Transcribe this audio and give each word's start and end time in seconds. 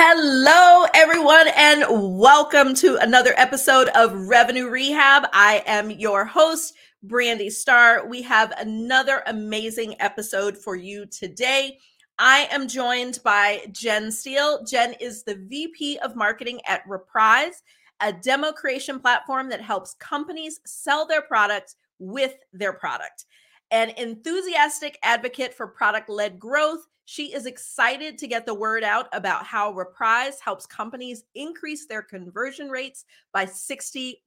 Hello, 0.00 0.86
everyone, 0.94 1.48
and 1.56 1.84
welcome 1.88 2.72
to 2.76 2.98
another 2.98 3.34
episode 3.36 3.88
of 3.96 4.28
Revenue 4.28 4.68
Rehab. 4.68 5.24
I 5.32 5.60
am 5.66 5.90
your 5.90 6.24
host, 6.24 6.74
Brandi 7.04 7.50
Starr. 7.50 8.06
We 8.06 8.22
have 8.22 8.52
another 8.58 9.24
amazing 9.26 9.96
episode 10.00 10.56
for 10.56 10.76
you 10.76 11.04
today. 11.06 11.80
I 12.16 12.46
am 12.52 12.68
joined 12.68 13.18
by 13.24 13.66
Jenn 13.72 14.12
Steele. 14.12 14.64
Jenn 14.64 14.94
is 15.00 15.24
the 15.24 15.34
VP 15.34 15.98
of 15.98 16.14
Marketing 16.14 16.60
at 16.68 16.82
Reprise, 16.86 17.64
a 17.98 18.12
demo 18.12 18.52
creation 18.52 19.00
platform 19.00 19.48
that 19.48 19.60
helps 19.60 19.94
companies 19.94 20.60
sell 20.64 21.08
their 21.08 21.22
products 21.22 21.74
with 21.98 22.34
their 22.52 22.72
product. 22.72 23.24
An 23.72 23.90
enthusiastic 23.96 24.96
advocate 25.02 25.54
for 25.54 25.66
product 25.66 26.08
led 26.08 26.38
growth 26.38 26.86
she 27.10 27.32
is 27.32 27.46
excited 27.46 28.18
to 28.18 28.26
get 28.26 28.44
the 28.44 28.52
word 28.52 28.84
out 28.84 29.08
about 29.14 29.42
how 29.42 29.72
Reprise 29.72 30.40
helps 30.40 30.66
companies 30.66 31.24
increase 31.34 31.86
their 31.86 32.02
conversion 32.02 32.68
rates 32.68 33.06
by 33.32 33.46
60%. 33.46 34.18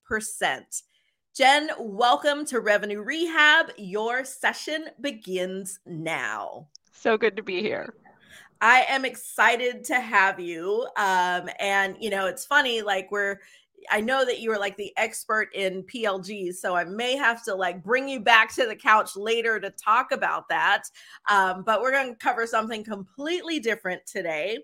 Jenn, 1.36 1.70
welcome 1.78 2.44
to 2.46 2.60
Revenue 2.60 3.04
Rehab. 3.04 3.68
Your 3.78 4.26
session 4.26 4.86
begins 5.00 5.80
now. 5.86 6.70
So 6.92 7.20
good 7.20 7.38
to 7.38 7.44
be 7.44 7.62
here. 7.62 7.94
I 8.62 8.86
am 8.90 9.06
excited 9.06 9.84
to 9.84 10.00
have 10.00 10.40
you. 10.40 10.88
Um, 10.98 11.50
and, 11.60 11.96
you 12.00 12.10
know, 12.10 12.26
it's 12.26 12.46
funny, 12.46 12.82
like, 12.82 13.12
we're 13.12 13.42
I 13.90 14.02
know 14.02 14.26
that 14.26 14.40
you 14.40 14.52
are 14.52 14.60
like 14.60 14.78
the 14.78 14.94
expert 14.98 15.50
in 15.54 15.84
PLGs, 15.84 16.56
so 16.56 16.76
I 16.76 16.84
may 16.84 17.16
have 17.16 17.44
to 17.46 17.56
like 17.56 17.84
bring 17.84 18.08
you 18.08 18.20
back 18.20 18.54
to 18.56 18.66
the 18.66 18.76
couch 18.76 19.16
later 19.16 19.60
to 19.60 19.70
talk 19.72 20.12
about 20.12 20.50
that. 20.50 20.84
Um, 21.30 21.64
but 21.66 21.82
we're 21.82 21.92
going 21.92 22.10
to 22.10 22.16
cover 22.16 22.46
something 22.46 22.84
completely 22.84 23.60
different 23.60 24.06
today. 24.06 24.60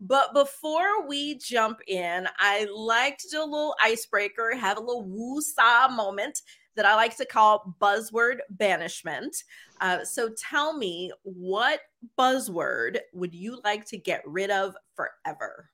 But 0.00 0.34
before 0.34 1.06
we 1.06 1.38
jump 1.38 1.78
in, 1.86 2.26
I 2.38 2.66
like 2.74 3.18
to 3.18 3.28
do 3.30 3.42
a 3.42 3.44
little 3.44 3.76
icebreaker, 3.80 4.56
have 4.56 4.76
a 4.76 4.80
little 4.80 5.04
woo-saw 5.04 5.88
moment 5.88 6.40
that 6.74 6.84
I 6.84 6.94
like 6.94 7.16
to 7.18 7.24
call 7.24 7.76
buzzword 7.80 8.38
banishment. 8.50 9.36
Uh, 9.80 10.04
so 10.04 10.30
tell 10.30 10.76
me, 10.76 11.12
what 11.22 11.80
buzzword 12.18 12.98
would 13.12 13.34
you 13.34 13.60
like 13.64 13.84
to 13.86 13.98
get 13.98 14.22
rid 14.26 14.50
of 14.50 14.74
forever? 14.96 15.70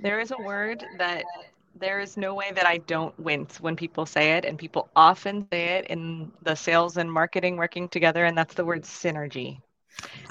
There 0.00 0.20
is 0.20 0.30
a 0.30 0.42
word 0.42 0.84
that 0.98 1.24
there 1.80 2.00
is 2.00 2.16
no 2.16 2.34
way 2.34 2.52
that 2.54 2.66
I 2.66 2.78
don't 2.78 3.18
wince 3.18 3.60
when 3.60 3.76
people 3.76 4.06
say 4.06 4.32
it, 4.32 4.44
and 4.44 4.58
people 4.58 4.90
often 4.96 5.46
say 5.52 5.78
it 5.78 5.86
in 5.86 6.32
the 6.42 6.54
sales 6.54 6.96
and 6.96 7.10
marketing 7.10 7.56
working 7.56 7.88
together, 7.88 8.24
and 8.24 8.36
that's 8.36 8.54
the 8.54 8.64
word 8.64 8.82
synergy. 8.82 9.60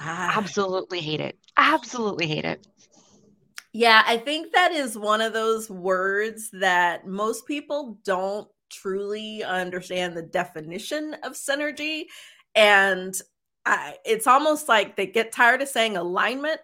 Ah. 0.00 0.36
Absolutely 0.36 1.00
hate 1.00 1.20
it. 1.20 1.38
Absolutely 1.56 2.26
hate 2.26 2.44
it. 2.44 2.66
Yeah, 3.72 4.02
I 4.06 4.16
think 4.16 4.52
that 4.52 4.72
is 4.72 4.96
one 4.96 5.20
of 5.20 5.32
those 5.32 5.68
words 5.68 6.50
that 6.52 7.06
most 7.06 7.46
people 7.46 7.98
don't 8.04 8.48
truly 8.70 9.42
understand 9.44 10.16
the 10.16 10.22
definition 10.22 11.14
of 11.22 11.32
synergy. 11.32 12.04
And 12.54 13.14
I, 13.66 13.96
it's 14.04 14.26
almost 14.26 14.68
like 14.68 14.96
they 14.96 15.06
get 15.06 15.32
tired 15.32 15.62
of 15.62 15.68
saying 15.68 15.96
alignment. 15.96 16.60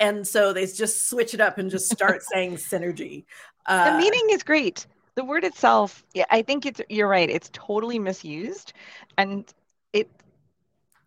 And 0.00 0.26
so 0.26 0.52
they 0.52 0.66
just 0.66 1.08
switch 1.08 1.34
it 1.34 1.40
up 1.40 1.58
and 1.58 1.70
just 1.70 1.90
start 1.90 2.22
saying 2.32 2.56
synergy. 2.56 3.24
Uh, 3.66 3.90
the 3.90 3.98
meaning 3.98 4.28
is 4.30 4.42
great. 4.42 4.86
The 5.14 5.24
word 5.24 5.44
itself, 5.44 6.04
yeah, 6.14 6.26
I 6.30 6.42
think 6.42 6.66
it's 6.66 6.80
you're 6.88 7.08
right. 7.08 7.28
It's 7.28 7.50
totally 7.52 7.98
misused, 7.98 8.74
and 9.16 9.52
it 9.92 10.10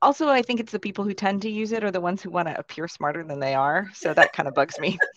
also 0.02 0.30
I 0.30 0.42
think 0.42 0.60
it's 0.60 0.72
the 0.72 0.80
people 0.80 1.04
who 1.04 1.14
tend 1.14 1.44
to 1.44 1.50
use 1.50 1.72
it 1.72 1.84
are 1.84 1.92
the 1.92 2.02
ones 2.02 2.22
who 2.22 2.32
want 2.32 2.48
to 2.48 2.58
appear 2.58 2.88
smarter 2.88 3.24
than 3.24 3.40
they 3.40 3.54
are. 3.54 3.90
So 3.94 4.14
that 4.14 4.34
kind 4.34 4.48
of 4.48 4.56
bugs 4.56 4.80
me. 4.80 4.98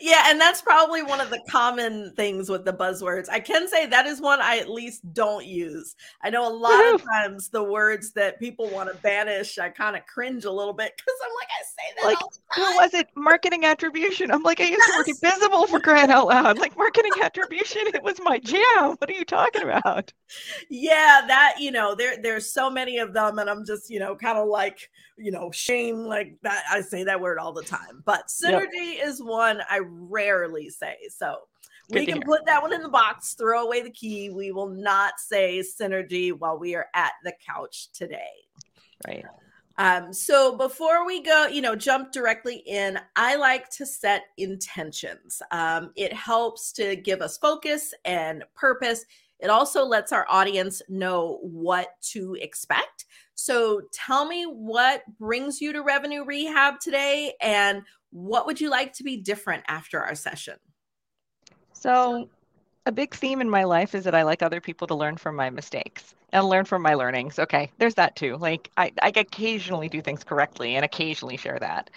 yeah, 0.00 0.24
and 0.26 0.40
that's 0.40 0.62
probably 0.62 1.02
one 1.02 1.20
of 1.20 1.30
the 1.30 1.40
common 1.48 2.12
things 2.16 2.48
with 2.48 2.64
the 2.64 2.72
buzzwords. 2.72 3.28
I 3.30 3.40
can 3.40 3.68
say 3.68 3.86
that 3.86 4.06
is 4.06 4.20
one 4.20 4.40
I 4.40 4.58
at 4.58 4.68
least 4.68 5.12
don't 5.12 5.44
use. 5.44 5.94
I 6.22 6.30
know 6.30 6.48
a 6.48 6.52
lot 6.52 6.70
Woo-hoo. 6.70 6.94
of 6.96 7.02
times 7.04 7.48
the 7.48 7.62
words 7.62 8.12
that 8.12 8.38
people 8.38 8.68
want 8.70 8.90
to 8.90 8.96
banish, 9.02 9.58
I 9.58 9.68
kind 9.68 9.96
of 9.96 10.06
cringe 10.06 10.44
a 10.44 10.50
little 10.50 10.72
bit 10.72 10.92
because 10.96 11.14
I'm 11.24 11.30
like, 11.34 11.48
I 11.48 11.64
say 11.64 11.94
that. 11.96 12.06
Like, 12.06 12.18
who 12.54 12.76
was 12.76 12.94
it? 12.94 13.08
Marketing 13.16 13.64
attribution. 13.64 14.30
I'm 14.30 14.42
like, 14.42 14.60
I 14.60 14.64
used 14.64 14.82
to 14.86 14.94
work 14.96 15.08
in 15.08 15.16
Bizible 15.22 15.66
for 15.66 15.80
crying 15.80 16.10
out 16.10 16.28
loud. 16.28 16.58
Like 16.58 16.76
marketing 16.76 17.12
attribution, 17.22 17.82
it 17.94 18.02
was 18.02 18.20
my 18.22 18.38
jam. 18.38 18.96
What 18.98 19.10
are 19.10 19.14
you 19.14 19.24
talking 19.24 19.62
about? 19.62 20.12
Yeah, 20.68 21.22
that 21.26 21.54
you 21.58 21.70
know, 21.70 21.94
there 21.94 22.16
there's 22.22 22.52
so 22.52 22.70
many 22.70 22.98
of 22.98 23.12
them, 23.12 23.38
and 23.38 23.48
I'm 23.48 23.64
just 23.64 23.90
you 23.90 23.98
know 23.98 24.16
kind 24.16 24.38
of 24.38 24.48
like 24.48 24.90
you 25.16 25.30
know 25.30 25.50
shame 25.50 26.04
like 26.04 26.36
that. 26.42 26.64
I 26.70 26.80
say 26.80 27.04
that 27.04 27.20
word 27.20 27.38
all 27.38 27.52
the 27.52 27.62
time, 27.62 28.02
but 28.04 28.28
synergy 28.28 28.96
yep. 28.96 29.06
is 29.08 29.22
one 29.22 29.60
I 29.68 29.80
rarely 29.84 30.68
say. 30.70 30.96
So 31.10 31.36
Good 31.88 32.00
we 32.00 32.06
can 32.06 32.16
hear. 32.16 32.24
put 32.24 32.46
that 32.46 32.62
one 32.62 32.72
in 32.72 32.82
the 32.82 32.88
box, 32.88 33.34
throw 33.34 33.64
away 33.64 33.82
the 33.82 33.90
key. 33.90 34.30
We 34.30 34.52
will 34.52 34.68
not 34.68 35.18
say 35.18 35.60
synergy 35.60 36.32
while 36.32 36.58
we 36.58 36.74
are 36.74 36.86
at 36.94 37.12
the 37.24 37.32
couch 37.46 37.88
today. 37.92 38.46
Right. 39.06 39.24
Um, 39.78 40.12
so 40.12 40.56
before 40.56 41.06
we 41.06 41.22
go, 41.22 41.46
you 41.46 41.60
know, 41.60 41.76
jump 41.76 42.10
directly 42.10 42.62
in, 42.66 42.98
I 43.14 43.36
like 43.36 43.68
to 43.70 43.84
set 43.84 44.24
intentions. 44.38 45.42
Um, 45.50 45.92
it 45.96 46.12
helps 46.12 46.72
to 46.72 46.96
give 46.96 47.20
us 47.20 47.36
focus 47.36 47.92
and 48.04 48.42
purpose. 48.54 49.04
It 49.38 49.50
also 49.50 49.84
lets 49.84 50.12
our 50.12 50.26
audience 50.30 50.80
know 50.88 51.38
what 51.42 51.88
to 52.12 52.36
expect. 52.40 53.04
So 53.36 53.82
tell 53.92 54.26
me 54.26 54.44
what 54.44 55.02
brings 55.18 55.60
you 55.60 55.72
to 55.74 55.82
revenue 55.82 56.24
rehab 56.24 56.80
today 56.80 57.34
and 57.40 57.82
what 58.10 58.46
would 58.46 58.60
you 58.60 58.70
like 58.70 58.94
to 58.94 59.04
be 59.04 59.18
different 59.18 59.62
after 59.68 60.02
our 60.02 60.14
session? 60.14 60.56
So, 61.72 62.28
a 62.86 62.92
big 62.92 63.14
theme 63.14 63.40
in 63.40 63.50
my 63.50 63.64
life 63.64 63.94
is 63.94 64.04
that 64.04 64.14
I 64.14 64.22
like 64.22 64.42
other 64.42 64.60
people 64.60 64.86
to 64.88 64.94
learn 64.94 65.16
from 65.16 65.36
my 65.36 65.50
mistakes 65.50 66.15
and 66.32 66.48
learn 66.48 66.64
from 66.64 66.82
my 66.82 66.94
learnings. 66.94 67.38
Okay, 67.38 67.70
there's 67.78 67.94
that 67.94 68.16
too. 68.16 68.36
Like 68.36 68.70
I, 68.76 68.92
I 69.00 69.12
occasionally 69.14 69.88
do 69.88 70.02
things 70.02 70.24
correctly 70.24 70.76
and 70.76 70.84
occasionally 70.84 71.36
share 71.36 71.58
that. 71.60 71.90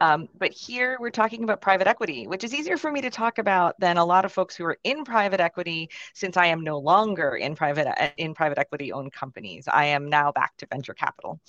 Um, 0.00 0.28
but 0.38 0.52
here 0.52 0.96
we're 1.00 1.10
talking 1.10 1.44
about 1.44 1.60
private 1.60 1.86
equity, 1.86 2.26
which 2.26 2.44
is 2.44 2.54
easier 2.54 2.76
for 2.76 2.92
me 2.92 3.00
to 3.00 3.10
talk 3.10 3.38
about 3.38 3.78
than 3.80 3.96
a 3.96 4.04
lot 4.04 4.24
of 4.24 4.32
folks 4.32 4.54
who 4.54 4.64
are 4.64 4.78
in 4.84 5.04
private 5.04 5.40
equity, 5.40 5.88
since 6.14 6.36
I 6.36 6.46
am 6.46 6.62
no 6.62 6.78
longer 6.78 7.36
in 7.36 7.54
private 7.54 7.88
in 8.16 8.34
private 8.34 8.58
equity 8.58 8.92
owned 8.92 9.12
companies. 9.12 9.66
I 9.66 9.86
am 9.86 10.08
now 10.08 10.32
back 10.32 10.56
to 10.58 10.66
venture 10.66 10.94
capital. 10.94 11.40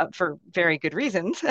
Uh, 0.00 0.06
for 0.12 0.38
very 0.52 0.78
good 0.78 0.94
reasons. 0.94 1.42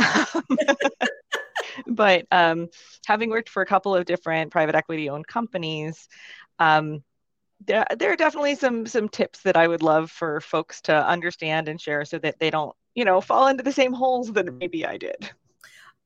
but 1.87 2.25
um, 2.31 2.69
having 3.05 3.29
worked 3.29 3.49
for 3.49 3.61
a 3.61 3.65
couple 3.65 3.93
of 3.93 4.05
different 4.05 4.51
private 4.51 4.73
equity 4.73 5.09
owned 5.09 5.27
companies, 5.27 6.07
um, 6.57 7.03
there, 7.65 7.85
there 7.97 8.11
are 8.11 8.15
definitely 8.15 8.55
some 8.55 8.85
some 8.85 9.09
tips 9.09 9.41
that 9.41 9.57
I 9.57 9.67
would 9.67 9.81
love 9.81 10.11
for 10.11 10.39
folks 10.41 10.81
to 10.81 11.07
understand 11.07 11.67
and 11.67 11.79
share 11.79 12.05
so 12.05 12.17
that 12.19 12.39
they 12.39 12.49
don't, 12.49 12.75
you 12.95 13.05
know, 13.05 13.21
fall 13.21 13.47
into 13.47 13.63
the 13.63 13.71
same 13.71 13.93
holes 13.93 14.31
that 14.33 14.45
mm-hmm. 14.45 14.57
maybe 14.57 14.85
I 14.85 14.97
did. 14.97 15.29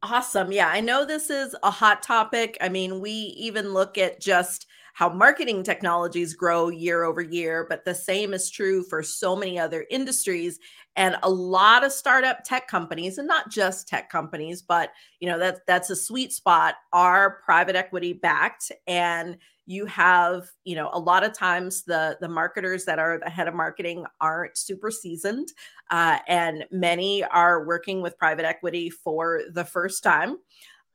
Awesome. 0.03 0.51
Yeah, 0.51 0.67
I 0.67 0.81
know 0.81 1.05
this 1.05 1.29
is 1.29 1.55
a 1.61 1.69
hot 1.69 2.01
topic. 2.01 2.57
I 2.59 2.69
mean, 2.69 3.01
we 3.01 3.11
even 3.11 3.73
look 3.73 3.99
at 3.99 4.19
just 4.19 4.65
how 4.93 5.09
marketing 5.09 5.63
technologies 5.63 6.33
grow 6.33 6.69
year 6.69 7.03
over 7.03 7.21
year, 7.21 7.65
but 7.69 7.85
the 7.85 7.95
same 7.95 8.33
is 8.33 8.49
true 8.49 8.83
for 8.83 9.01
so 9.01 9.35
many 9.35 9.57
other 9.57 9.85
industries 9.89 10.59
and 10.95 11.15
a 11.23 11.29
lot 11.29 11.85
of 11.85 11.91
startup 11.91 12.43
tech 12.43 12.67
companies 12.67 13.17
and 13.17 13.27
not 13.27 13.49
just 13.49 13.87
tech 13.87 14.09
companies 14.09 14.61
but 14.61 14.91
you 15.21 15.29
know 15.29 15.39
that's 15.39 15.61
that's 15.65 15.89
a 15.89 15.95
sweet 15.95 16.33
spot 16.33 16.75
are 16.91 17.41
private 17.45 17.75
equity 17.75 18.13
backed. 18.13 18.71
And 18.87 19.37
you 19.67 19.85
have 19.85 20.49
you 20.63 20.75
know 20.75 20.89
a 20.91 20.99
lot 20.99 21.23
of 21.23 21.33
times 21.33 21.83
the 21.83 22.17
the 22.19 22.27
marketers 22.27 22.83
that 22.85 22.99
are 22.99 23.19
the 23.19 23.29
head 23.29 23.47
of 23.47 23.53
marketing 23.53 24.05
aren't 24.19 24.57
super 24.57 24.91
seasoned 24.91 25.49
uh, 25.91 26.17
and 26.27 26.65
many 26.71 27.23
are 27.23 27.65
working 27.65 28.01
with 28.01 28.17
private 28.17 28.45
equity 28.45 28.89
for 28.89 29.41
the 29.53 29.63
first 29.63 30.03
time 30.03 30.37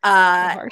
uh, 0.06 0.69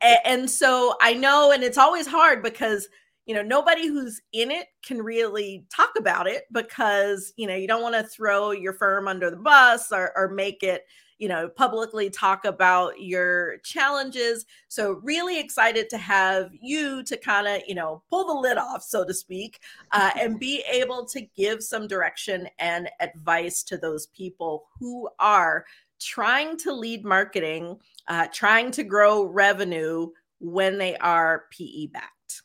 and 0.24 0.50
so 0.50 0.94
i 1.00 1.12
know 1.14 1.52
and 1.52 1.62
it's 1.62 1.78
always 1.78 2.06
hard 2.06 2.42
because 2.42 2.88
you 3.26 3.34
know 3.34 3.42
nobody 3.42 3.86
who's 3.86 4.20
in 4.32 4.50
it 4.50 4.66
can 4.84 5.00
really 5.00 5.64
talk 5.74 5.90
about 5.96 6.26
it 6.26 6.44
because 6.52 7.32
you 7.36 7.46
know 7.46 7.54
you 7.54 7.68
don't 7.68 7.82
want 7.82 7.94
to 7.94 8.02
throw 8.02 8.50
your 8.50 8.72
firm 8.72 9.06
under 9.08 9.30
the 9.30 9.36
bus 9.36 9.92
or, 9.92 10.12
or 10.16 10.28
make 10.28 10.62
it 10.62 10.84
you 11.22 11.28
know, 11.28 11.48
publicly 11.48 12.10
talk 12.10 12.44
about 12.44 13.00
your 13.00 13.58
challenges. 13.58 14.44
So, 14.66 14.94
really 15.04 15.38
excited 15.38 15.88
to 15.90 15.96
have 15.96 16.50
you 16.60 17.04
to 17.04 17.16
kind 17.16 17.46
of, 17.46 17.62
you 17.64 17.76
know, 17.76 18.02
pull 18.10 18.26
the 18.26 18.40
lid 18.40 18.58
off, 18.58 18.82
so 18.82 19.04
to 19.04 19.14
speak, 19.14 19.60
uh, 19.92 20.10
and 20.20 20.40
be 20.40 20.64
able 20.68 21.06
to 21.06 21.20
give 21.20 21.62
some 21.62 21.86
direction 21.86 22.48
and 22.58 22.90
advice 22.98 23.62
to 23.62 23.78
those 23.78 24.08
people 24.08 24.64
who 24.80 25.08
are 25.20 25.64
trying 26.02 26.56
to 26.58 26.72
lead 26.72 27.04
marketing, 27.04 27.78
uh, 28.08 28.26
trying 28.32 28.70
to 28.72 28.84
grow 28.84 29.24
revenue 29.24 30.08
when 30.38 30.78
they 30.78 30.96
are 30.96 31.44
PE 31.50 31.86
backed. 31.86 32.42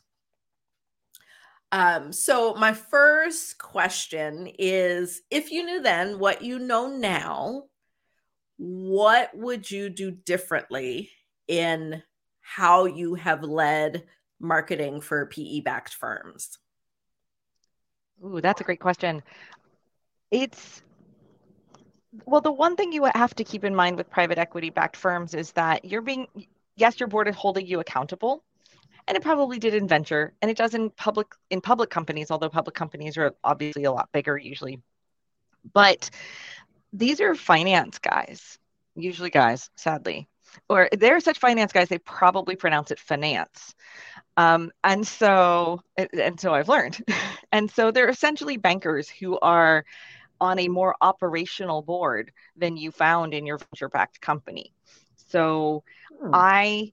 Um, 1.70 2.12
so, 2.12 2.54
my 2.54 2.72
first 2.72 3.58
question 3.58 4.48
is 4.58 5.20
if 5.30 5.50
you 5.50 5.64
knew 5.66 5.82
then 5.82 6.18
what 6.18 6.42
you 6.42 6.58
know 6.58 6.88
now, 6.88 7.64
what 8.56 9.30
would 9.34 9.70
you 9.70 9.90
do 9.90 10.10
differently 10.10 11.10
in 11.46 12.02
how 12.40 12.86
you 12.86 13.14
have 13.14 13.42
led 13.42 14.04
marketing 14.40 15.00
for 15.00 15.26
PE 15.26 15.60
backed 15.60 15.94
firms? 15.94 16.58
Ooh, 18.24 18.40
that's 18.40 18.60
a 18.60 18.64
great 18.64 18.80
question. 18.80 19.22
It's 20.30 20.82
well, 22.26 22.40
the 22.40 22.52
one 22.52 22.76
thing 22.76 22.92
you 22.92 23.04
have 23.14 23.34
to 23.36 23.44
keep 23.44 23.64
in 23.64 23.74
mind 23.74 23.96
with 23.96 24.10
private 24.10 24.38
equity 24.38 24.70
backed 24.70 24.96
firms 24.96 25.34
is 25.34 25.52
that 25.52 25.84
you're 25.84 26.02
being, 26.02 26.26
yes, 26.76 26.98
your 27.00 27.08
board 27.08 27.28
is 27.28 27.36
holding 27.36 27.66
you 27.66 27.80
accountable. 27.80 28.44
And 29.06 29.16
it 29.16 29.22
probably 29.22 29.58
did 29.58 29.74
in 29.74 29.88
venture 29.88 30.34
and 30.42 30.50
it 30.50 30.56
does 30.56 30.74
in 30.74 30.90
public 30.90 31.28
in 31.48 31.62
public 31.62 31.88
companies, 31.88 32.30
although 32.30 32.50
public 32.50 32.74
companies 32.74 33.16
are 33.16 33.34
obviously 33.42 33.84
a 33.84 33.92
lot 33.92 34.10
bigger 34.12 34.36
usually. 34.36 34.82
But 35.72 36.10
these 36.92 37.20
are 37.22 37.34
finance 37.34 37.98
guys, 37.98 38.58
usually 38.94 39.30
guys, 39.30 39.70
sadly. 39.76 40.28
Or 40.68 40.90
they're 40.92 41.20
such 41.20 41.38
finance 41.38 41.72
guys, 41.72 41.88
they 41.88 41.98
probably 41.98 42.54
pronounce 42.54 42.90
it 42.90 42.98
finance. 42.98 43.74
Um, 44.36 44.72
and 44.84 45.06
so 45.06 45.80
and 45.96 46.38
so 46.38 46.52
I've 46.52 46.68
learned. 46.68 47.02
and 47.52 47.70
so 47.70 47.90
they're 47.90 48.10
essentially 48.10 48.58
bankers 48.58 49.08
who 49.08 49.38
are 49.40 49.86
on 50.40 50.58
a 50.58 50.68
more 50.68 50.94
operational 51.00 51.82
board 51.82 52.32
than 52.56 52.76
you 52.76 52.90
found 52.90 53.34
in 53.34 53.46
your 53.46 53.58
venture 53.58 53.88
backed 53.88 54.20
company. 54.20 54.72
So 55.28 55.84
hmm. 56.20 56.30
I, 56.32 56.92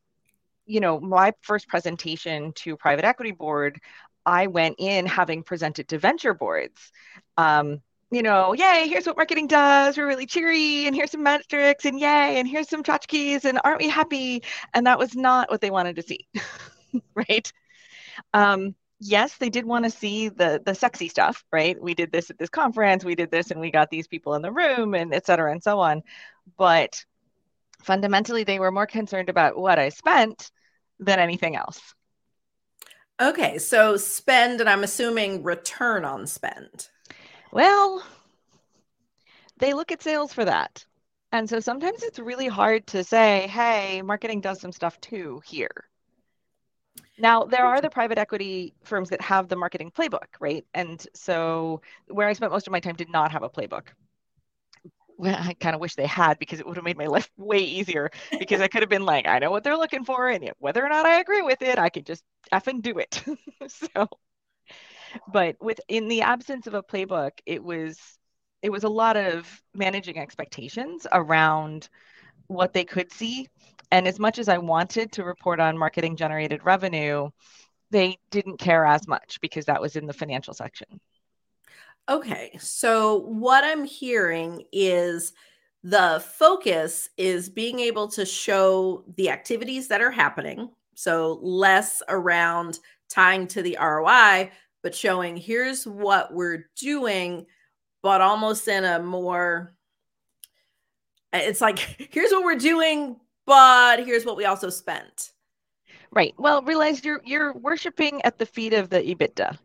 you 0.66 0.80
know, 0.80 1.00
my 1.00 1.34
first 1.42 1.68
presentation 1.68 2.54
to 2.54 2.76
private 2.76 3.06
equity 3.06 3.32
board, 3.32 3.80
I 4.26 4.48
went 4.48 4.76
in 4.80 5.06
having 5.06 5.44
presented 5.44 5.88
to 5.90 6.00
venture 6.00 6.34
boards. 6.34 6.92
Um, 7.38 7.82
you 8.12 8.22
know, 8.22 8.54
yay, 8.54 8.88
here's 8.88 9.06
what 9.06 9.18
marketing 9.18 9.48
does. 9.48 9.98
We're 9.98 10.08
really 10.08 10.26
cheery, 10.26 10.88
and 10.88 10.96
here's 10.96 11.12
some 11.12 11.24
metrics, 11.24 11.86
and 11.86 12.00
yay, 12.00 12.38
and 12.38 12.48
here's 12.48 12.70
some 12.70 12.84
tchotchkes, 12.84 13.46
and 13.46 13.60
aren't 13.64 13.82
we 13.82 13.90
happy? 13.90 14.44
And 14.74 14.86
that 14.86 15.00
was 15.00 15.16
not 15.16 15.50
what 15.50 15.62
they 15.62 15.72
wanted 15.72 15.96
to 15.98 16.04
see, 16.04 16.28
right? 17.16 17.52
Um, 18.34 18.76
yes, 19.06 19.38
they 19.38 19.50
did 19.50 19.66
want 19.66 19.86
to 19.86 19.92
see 19.92 20.30
the 20.30 20.62
the 20.66 20.76
sexy 20.76 21.08
stuff, 21.08 21.44
right? 21.52 21.82
We 21.82 21.94
did 21.94 22.12
this 22.12 22.30
at 22.30 22.38
this 22.38 22.50
conference, 22.50 23.06
we 23.06 23.16
did 23.16 23.32
this, 23.32 23.52
and 23.52 23.60
we 23.62 23.72
got 23.72 23.90
these 23.90 24.08
people 24.08 24.34
in 24.36 24.42
the 24.42 24.52
room, 24.52 24.94
and 24.96 25.14
et 25.14 25.26
cetera, 25.26 25.52
and 25.52 25.64
so 25.64 25.80
on. 25.80 26.02
But 26.58 27.04
fundamentally, 27.82 28.44
they 28.44 28.60
were 28.60 28.72
more 28.72 28.88
concerned 28.88 29.30
about 29.30 29.58
what 29.58 29.80
I 29.80 29.90
spent 29.90 30.52
than 31.00 31.20
anything 31.20 31.56
else. 31.56 31.80
Okay, 33.22 33.58
so 33.60 33.96
spend, 33.96 34.60
and 34.60 34.70
I'm 34.70 34.84
assuming 34.84 35.44
return 35.44 36.04
on 36.04 36.28
spend. 36.28 36.90
Well, 37.52 38.04
they 39.58 39.74
look 39.74 39.92
at 39.92 40.04
sales 40.04 40.34
for 40.34 40.44
that. 40.44 40.86
And 41.32 41.50
so 41.50 41.60
sometimes 41.60 42.04
it's 42.04 42.20
really 42.20 42.48
hard 42.48 42.88
to 42.88 43.04
say, 43.04 43.48
hey, 43.48 44.02
marketing 44.02 44.42
does 44.42 44.60
some 44.62 44.72
stuff 44.72 45.00
too 45.02 45.42
here. 45.46 45.86
Now, 47.18 47.44
there 47.46 47.66
are 47.66 47.82
the 47.82 47.90
private 47.90 48.18
equity 48.18 48.74
firms 48.84 49.10
that 49.10 49.22
have 49.22 49.48
the 49.48 49.56
marketing 49.56 49.92
playbook, 49.92 50.28
right? 50.40 50.66
And 50.74 51.06
so 51.14 51.82
where 52.08 52.28
I 52.28 52.34
spent 52.34 52.52
most 52.52 52.68
of 52.68 52.72
my 52.72 52.80
time 52.80 52.96
did 52.96 53.10
not 53.10 53.32
have 53.32 53.44
a 53.44 53.50
playbook. 53.50 53.88
Well, 55.18 55.38
I 55.40 55.54
kind 55.54 55.76
of 55.76 55.82
wish 55.82 55.96
they 55.96 56.08
had 56.08 56.40
because 56.40 56.60
it 56.60 56.68
would 56.68 56.76
have 56.76 56.84
made 56.84 56.98
my 56.98 57.06
life 57.16 57.30
way 57.38 57.60
easier 57.60 58.12
because 58.38 58.60
I 58.62 58.68
could 58.68 58.82
have 58.82 58.90
been 58.90 59.06
like, 59.06 59.28
I 59.28 59.40
know 59.40 59.52
what 59.52 59.64
they're 59.64 59.78
looking 59.78 60.04
for, 60.04 60.28
and 60.28 60.52
whether 60.60 60.86
or 60.86 60.90
not 60.90 61.06
I 61.06 61.20
agree 61.20 61.42
with 61.42 61.62
it, 61.62 61.80
I 61.80 61.90
could 61.90 62.06
just 62.06 62.24
effing 62.52 62.82
do 62.82 63.00
it. 63.00 63.24
so, 63.68 64.10
but 65.28 65.56
with 65.62 65.80
in 65.88 66.08
the 66.08 66.22
absence 66.22 66.68
of 66.68 66.74
a 66.74 66.84
playbook, 66.84 67.32
it 67.46 67.64
was 67.64 68.00
it 68.62 68.70
was 68.72 68.84
a 68.84 68.90
lot 68.90 69.18
of 69.18 69.62
managing 69.74 70.18
expectations 70.18 71.06
around 71.12 71.90
what 72.48 72.74
they 72.74 72.86
could 72.86 73.12
see 73.12 73.48
and 73.92 74.08
as 74.08 74.20
much 74.20 74.40
as 74.40 74.50
I 74.50 74.58
wanted 74.58 75.12
to 75.14 75.24
report 75.24 75.60
on 75.60 75.78
marketing 75.78 76.16
generated 76.16 76.62
revenue, 76.64 77.30
they 77.92 78.18
didn't 78.32 78.58
care 78.58 78.86
as 78.86 79.08
much 79.08 79.40
because 79.42 79.66
that 79.66 79.82
was 79.82 79.96
in 79.96 80.06
the 80.06 80.14
financial 80.14 80.54
section. 80.54 81.00
Okay. 82.08 82.58
So 82.60 83.20
what 83.20 83.64
I'm 83.64 83.86
hearing 83.86 84.64
is 84.72 85.34
the 85.84 86.24
focus 86.26 87.10
is 87.18 87.50
being 87.50 87.80
able 87.80 88.08
to 88.10 88.26
show 88.26 89.04
the 89.18 89.30
activities 89.30 89.88
that 89.88 90.02
are 90.02 90.12
happening. 90.12 90.70
So 90.96 91.40
less 91.42 92.02
around 92.08 92.80
tying 93.10 93.48
to 93.48 93.62
the 93.62 93.78
ROI, 93.80 94.52
but 94.82 94.96
showing 94.96 95.38
here's 95.38 95.86
what 95.86 96.34
we're 96.34 96.70
doing, 96.76 97.46
but 98.02 98.22
almost 98.22 98.68
in 98.68 98.84
a 98.84 99.00
more 99.00 99.74
it's 101.34 101.62
like 101.62 101.80
here's 102.12 102.32
what 102.32 102.44
we're 102.44 102.56
doing 102.56 103.18
but 103.46 104.06
here's 104.06 104.26
what 104.26 104.38
we 104.38 104.46
also 104.46 104.70
spent. 104.70 105.32
Right. 106.12 106.34
Well, 106.38 106.62
realize 106.62 107.04
you're 107.04 107.22
you're 107.26 107.54
worshiping 107.54 108.22
at 108.24 108.38
the 108.38 108.46
feet 108.46 108.74
of 108.74 108.90
the 108.90 109.02
EBITDA. 109.02 109.58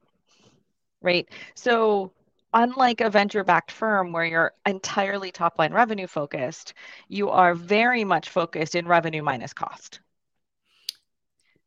Right. 1.02 1.28
So 1.54 2.12
unlike 2.52 3.00
a 3.00 3.10
venture 3.10 3.44
backed 3.44 3.70
firm 3.70 4.12
where 4.12 4.24
you're 4.24 4.52
entirely 4.66 5.30
top 5.30 5.58
line 5.58 5.72
revenue 5.72 6.06
focused, 6.06 6.74
you 7.08 7.30
are 7.30 7.54
very 7.54 8.04
much 8.04 8.28
focused 8.28 8.74
in 8.74 8.86
revenue 8.86 9.22
minus 9.22 9.52
cost. 9.52 10.00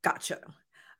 Gotcha. 0.01 0.39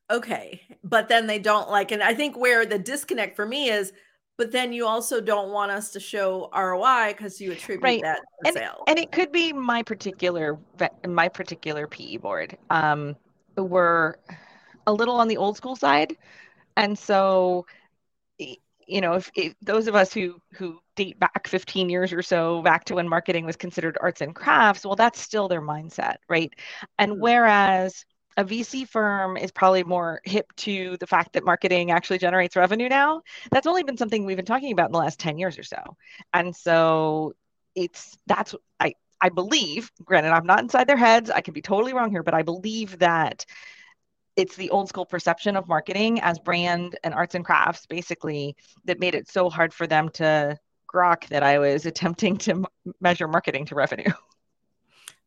Okay. 0.10 0.62
But 0.84 1.10
then 1.10 1.28
they 1.28 1.40
don't 1.40 1.70
like, 1.70 1.92
and 1.92 2.02
I 2.02 2.14
think 2.14 2.38
where 2.38 2.66
the 2.66 2.80
disconnect 2.80 3.36
for 3.36 3.46
me 3.46 3.70
is 3.70 3.92
but 4.38 4.52
then 4.52 4.74
you 4.74 4.86
also 4.86 5.22
don't 5.22 5.52
want 5.52 5.72
us 5.72 5.92
to 5.92 6.00
show 6.00 6.50
ROI 6.56 7.14
because 7.14 7.40
you 7.40 7.52
attribute 7.52 7.84
right. 7.84 8.02
that 8.02 8.18
to 8.18 8.48
and, 8.48 8.56
sales. 8.56 8.84
And 8.88 8.98
it 8.98 9.12
could 9.12 9.32
be 9.32 9.54
my 9.54 9.84
particular 9.84 10.60
my 11.08 11.30
particular 11.30 11.88
PE 11.88 12.18
board. 12.18 12.58
Um, 12.70 13.16
we're 13.56 14.16
a 14.88 14.94
little 14.94 15.16
on 15.16 15.28
the 15.28 15.38
old 15.38 15.58
school 15.58 15.76
side, 15.76 16.16
and 16.76 16.98
so 16.98 17.66
you 18.88 19.02
know, 19.02 19.14
if, 19.14 19.32
if, 19.36 19.54
those 19.62 19.88
of 19.88 19.96
us 19.96 20.14
who 20.14 20.40
who 20.54 20.80
date 20.96 21.20
back 21.20 21.48
15 21.48 21.90
years 21.90 22.14
or 22.14 22.22
so 22.22 22.62
back 22.62 22.86
to 22.86 22.96
when 22.96 23.08
marketing 23.08 23.46
was 23.46 23.56
considered 23.56 23.98
arts 24.02 24.22
and 24.22 24.36
crafts, 24.36 24.86
well, 24.86 24.96
that's 24.96 25.20
still 25.20 25.48
their 25.48 25.62
mindset, 25.62 26.18
right? 26.30 26.54
And 27.00 27.14
mm-hmm. 27.14 27.22
whereas 27.22 28.06
a 28.38 28.44
VC 28.44 28.86
firm 28.86 29.38
is 29.38 29.52
probably 29.52 29.84
more 29.84 30.22
hip 30.24 30.52
to 30.58 30.98
the 31.00 31.08
fact 31.08 31.34
that 31.34 31.46
marketing 31.46 31.92
actually 31.92 32.18
generates 32.18 32.56
revenue 32.56 32.90
now. 32.90 33.22
That's 33.52 33.68
only 33.68 33.84
been 33.84 33.98
something 33.98 34.26
we've 34.26 34.38
been 34.38 34.46
talking 34.46 34.72
about 34.72 34.88
in 34.88 34.92
the 34.94 35.00
last 35.00 35.20
10 35.20 35.38
years 35.38 35.58
or 35.58 35.64
so. 35.64 35.98
And 36.34 36.56
so 36.56 37.34
it's 37.76 38.18
that's 38.28 38.56
I 38.80 38.94
I 39.22 39.30
believe, 39.30 39.92
granted 40.04 40.32
I'm 40.32 40.46
not 40.46 40.62
inside 40.62 40.88
their 40.88 40.98
heads, 40.98 41.30
I 41.30 41.42
could 41.42 41.54
be 41.54 41.62
totally 41.62 41.94
wrong 41.94 42.12
here, 42.12 42.24
but 42.24 42.34
I 42.34 42.44
believe 42.44 43.00
that 43.00 43.46
it's 44.36 44.56
the 44.56 44.72
old 44.72 44.90
school 44.90 45.06
perception 45.06 45.56
of 45.56 45.68
marketing 45.68 46.20
as 46.22 46.40
brand 46.40 46.98
and 47.04 47.14
arts 47.14 47.36
and 47.36 47.46
crafts 47.46 47.86
basically 47.86 48.56
that 48.86 49.00
made 49.00 49.16
it 49.16 49.30
so 49.30 49.50
hard 49.50 49.74
for 49.74 49.86
them 49.88 50.10
to 50.10 50.58
grok 50.92 51.28
that 51.28 51.44
I 51.44 51.60
was 51.60 51.86
attempting 51.88 52.38
to 52.40 52.66
measure 53.00 53.28
marketing 53.28 53.66
to 53.68 53.76
revenue. 53.76 54.12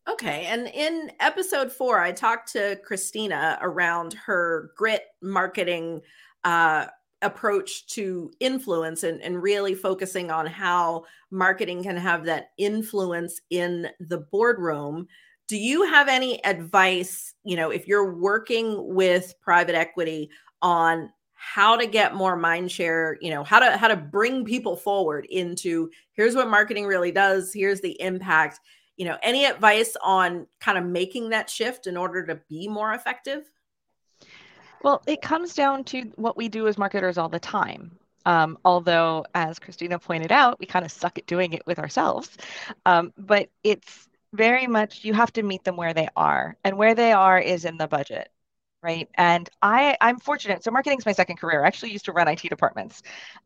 Okay. 0.08 0.46
And 0.46 0.68
in 0.68 1.10
episode 1.20 1.72
four, 1.72 2.00
I 2.00 2.12
talked 2.12 2.52
to 2.52 2.78
Christina 2.84 3.58
around 3.60 4.14
her 4.14 4.70
grit 4.76 5.02
marketing 5.20 6.00
uh, 6.44 6.86
approach 7.22 7.86
to 7.88 8.30
influence 8.38 9.02
and, 9.02 9.20
and 9.20 9.42
really 9.42 9.74
focusing 9.74 10.30
on 10.30 10.46
how 10.46 11.04
marketing 11.30 11.82
can 11.82 11.96
have 11.96 12.24
that 12.24 12.50
influence 12.56 13.40
in 13.50 13.88
the 13.98 14.18
boardroom. 14.18 15.08
Do 15.48 15.56
you 15.56 15.84
have 15.84 16.08
any 16.08 16.44
advice, 16.44 17.34
you 17.44 17.56
know, 17.56 17.70
if 17.70 17.88
you're 17.88 18.14
working 18.14 18.94
with 18.94 19.34
private 19.40 19.74
equity 19.74 20.30
on 20.62 21.10
how 21.34 21.76
to 21.76 21.86
get 21.86 22.14
more 22.14 22.34
mind 22.34 22.72
share 22.72 23.18
you 23.20 23.30
know 23.30 23.44
how 23.44 23.58
to 23.58 23.76
how 23.76 23.86
to 23.86 23.94
bring 23.94 24.42
people 24.42 24.74
forward 24.74 25.26
into 25.26 25.88
here's 26.14 26.34
what 26.34 26.48
marketing 26.48 26.86
really 26.86 27.12
does 27.12 27.52
here's 27.52 27.82
the 27.82 28.00
impact 28.00 28.58
you 28.96 29.04
know 29.04 29.16
any 29.22 29.44
advice 29.44 29.96
on 30.02 30.46
kind 30.60 30.78
of 30.78 30.84
making 30.84 31.30
that 31.30 31.50
shift 31.50 31.86
in 31.86 31.96
order 31.96 32.24
to 32.26 32.40
be 32.48 32.68
more 32.68 32.92
effective? 32.92 33.50
Well 34.82 35.02
it 35.06 35.22
comes 35.22 35.54
down 35.54 35.84
to 35.84 36.02
what 36.16 36.36
we 36.36 36.48
do 36.48 36.66
as 36.68 36.78
marketers 36.78 37.18
all 37.18 37.28
the 37.28 37.40
time. 37.40 37.98
Um, 38.24 38.58
although 38.64 39.24
as 39.34 39.58
christina 39.58 39.98
pointed 40.00 40.32
out 40.32 40.58
we 40.58 40.66
kind 40.66 40.84
of 40.84 40.90
suck 40.90 41.16
at 41.16 41.26
doing 41.26 41.52
it 41.52 41.66
with 41.66 41.78
ourselves. 41.78 42.36
Um, 42.84 43.12
but 43.16 43.48
it's 43.62 44.08
very 44.32 44.66
much 44.66 45.04
you 45.04 45.14
have 45.14 45.32
to 45.34 45.42
meet 45.42 45.64
them 45.64 45.76
where 45.76 45.94
they 45.94 46.08
are. 46.16 46.56
And 46.64 46.76
where 46.76 46.94
they 46.94 47.12
are 47.12 47.38
is 47.38 47.64
in 47.64 47.76
the 47.78 47.88
budget 47.88 48.30
right? 48.82 49.08
And 49.14 49.48
I 49.62 49.96
I'm 50.00 50.18
fortunate. 50.18 50.62
So 50.62 50.70
marketing 50.70 50.98
is 50.98 51.06
my 51.06 51.12
second 51.12 51.36
career. 51.36 51.64
I 51.64 51.66
actually 51.66 51.92
used 51.92 52.04
to 52.06 52.12
run 52.12 52.28
IT 52.28 52.42
departments. 52.42 53.02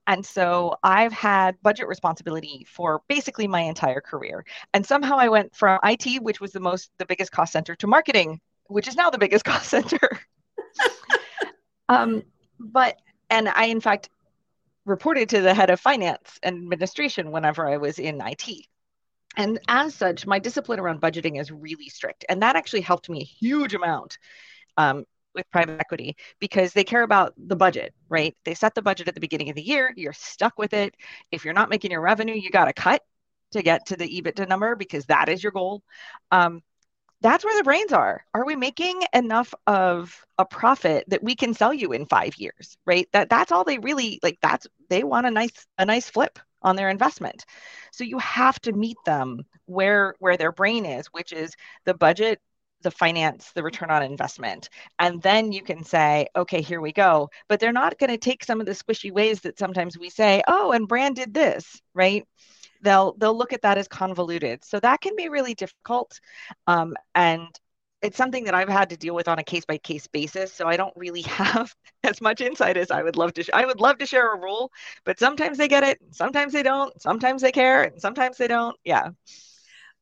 And 0.07 0.25
so 0.25 0.77
I've 0.83 1.13
had 1.13 1.61
budget 1.63 1.89
responsibility 1.89 2.67
for 2.69 3.03
basically 3.09 3.49
my 3.49 3.61
entire 3.61 4.01
career. 4.01 4.45
And 4.75 4.85
somehow 4.85 5.17
I 5.19 5.29
went 5.29 5.55
from 5.55 5.79
IT, 5.85 6.23
which 6.23 6.41
was 6.41 6.53
the 6.53 6.61
most 6.61 6.91
the 6.99 7.07
biggest 7.07 7.33
cost 7.33 7.53
center, 7.53 7.75
to 7.77 7.87
marketing, 7.87 8.41
which 8.67 8.89
is 8.89 8.97
now 8.97 9.11
the 9.11 9.19
biggest 9.19 9.45
cost 9.47 9.69
center. 9.69 10.21
um, 11.89 12.23
but 12.59 12.97
and 13.31 13.49
I 13.49 13.65
in 13.67 13.81
fact 13.81 14.11
reported 14.85 15.29
to 15.31 15.41
the 15.41 15.55
head 15.55 15.71
of 15.71 15.81
finance 15.81 16.39
and 16.43 16.57
administration 16.57 17.31
whenever 17.31 17.69
I 17.69 17.77
was 17.77 17.99
in 17.99 18.21
IT. 18.21 18.67
And 19.37 19.61
as 19.69 19.95
such, 19.95 20.27
my 20.27 20.39
discipline 20.39 20.81
around 20.81 21.01
budgeting 21.01 21.41
is 21.41 21.53
really 21.53 21.89
strict. 21.89 22.25
And 22.29 22.43
that 22.43 22.57
actually 22.57 22.81
helped 22.81 23.09
me 23.09 23.21
a 23.21 23.25
huge 23.25 23.75
amount 23.75 24.19
um, 24.77 25.05
with 25.35 25.51
private 25.51 25.81
equity 25.81 26.17
because 26.41 26.73
they 26.73 26.85
care 26.85 27.03
about 27.03 27.35
the 27.37 27.57
budget, 27.57 27.95
right? 28.09 28.37
They 28.45 28.55
set 28.55 28.75
the 28.75 28.83
budget 28.83 29.09
at 29.09 29.15
the 29.15 29.21
beginning 29.21 29.51
of 29.51 29.57
the 29.57 29.63
year. 29.63 29.93
You're 29.97 30.13
stuck 30.13 30.59
with 30.59 30.73
it. 30.73 30.95
If 31.31 31.45
you're 31.45 31.55
not 31.55 31.71
making 31.71 31.91
your 31.93 32.01
revenue, 32.01 32.35
you 32.35 32.51
got 32.51 32.67
to 32.67 32.73
cut 32.73 33.03
to 33.53 33.63
get 33.63 33.87
to 33.87 33.97
the 33.97 34.09
EBITDA 34.09 34.49
number 34.49 34.77
because 34.77 35.07
that 35.07 35.29
is 35.29 35.43
your 35.43 35.53
goal. 35.53 35.83
Um, 36.31 36.63
that's 37.23 37.45
where 37.45 37.57
the 37.57 37.65
brains 37.65 37.93
are. 37.93 38.25
Are 38.33 38.47
we 38.47 38.57
making 38.57 39.03
enough 39.13 39.53
of 39.67 40.25
a 40.39 40.45
profit 40.45 41.05
that 41.09 41.23
we 41.23 41.35
can 41.35 41.53
sell 41.53 41.75
you 41.75 41.93
in 41.93 42.07
five 42.07 42.37
years, 42.37 42.79
right? 42.87 43.09
That 43.13 43.29
that's 43.29 43.53
all 43.53 43.65
they 43.65 43.79
really 43.79 44.19
like. 44.23 44.39
That's 44.41 44.67
they 44.89 45.05
want 45.05 45.27
a 45.27 45.31
nice 45.31 45.67
a 45.79 45.85
nice 45.85 46.09
flip 46.09 46.39
on 46.63 46.77
their 46.77 46.89
investment. 46.89 47.45
So 47.93 48.05
you 48.05 48.19
have 48.19 48.59
to 48.63 48.73
meet 48.73 48.97
them 49.05 49.45
where 49.67 50.15
where 50.19 50.37
their 50.39 50.53
brain 50.53 50.87
is, 50.87 51.07
which 51.09 51.33
is 51.33 51.55
the 51.85 51.95
budget 51.95 52.41
the 52.83 52.91
finance, 52.91 53.53
the 53.55 53.63
return 53.63 53.91
on 53.91 54.03
investment. 54.03 54.69
And 54.99 55.21
then 55.23 55.53
you 55.53 55.63
can 55.63 55.85
say, 55.85 56.29
okay, 56.37 56.63
here 56.63 56.81
we 56.81 56.93
go. 56.93 57.31
But 57.49 57.61
they're 57.61 57.73
not 57.73 57.99
going 57.99 58.11
to 58.11 58.19
take 58.19 58.45
some 58.45 58.61
of 58.61 58.67
the 58.67 58.73
squishy 58.73 59.13
ways 59.13 59.41
that 59.43 59.59
sometimes 59.59 59.99
we 59.99 60.11
say, 60.11 60.43
oh, 60.49 60.73
and 60.73 60.89
brand 60.89 61.17
did 61.17 61.35
this, 61.35 61.81
right? 61.95 62.27
They'll 62.83 63.15
they'll 63.19 63.37
look 63.37 63.53
at 63.53 63.63
that 63.63 63.79
as 63.79 63.89
convoluted. 63.89 64.65
So 64.65 64.81
that 64.81 65.01
can 65.01 65.17
be 65.17 65.29
really 65.29 65.55
difficult. 65.55 66.19
Um, 66.67 66.97
and 67.15 67.49
it's 68.03 68.17
something 68.17 68.45
that 68.45 68.55
I've 68.55 68.69
had 68.69 68.91
to 68.91 68.97
deal 68.97 69.15
with 69.15 69.29
on 69.29 69.39
a 69.39 69.45
case 69.45 69.65
by 69.67 69.77
case 69.79 70.07
basis. 70.07 70.53
So 70.53 70.67
I 70.67 70.77
don't 70.77 70.95
really 70.97 71.23
have 71.23 71.75
as 72.05 72.21
much 72.21 72.41
insight 72.41 72.77
as 72.77 72.91
I 72.91 73.03
would 73.03 73.17
love 73.17 73.35
to. 73.35 73.43
Sh- 73.43 73.51
I 73.53 73.67
would 73.67 73.81
love 73.81 73.99
to 73.99 74.07
share 74.07 74.33
a 74.35 74.41
rule, 74.41 74.73
but 75.05 75.19
sometimes 75.19 75.59
they 75.59 75.69
get 75.69 75.85
it, 75.85 75.99
sometimes 76.11 76.53
they 76.53 76.63
don't, 76.63 77.01
sometimes 77.01 77.43
they 77.43 77.53
care, 77.53 77.83
and 77.85 78.01
sometimes 78.01 78.39
they 78.39 78.49
don't. 78.49 78.77
Yeah. 78.85 79.11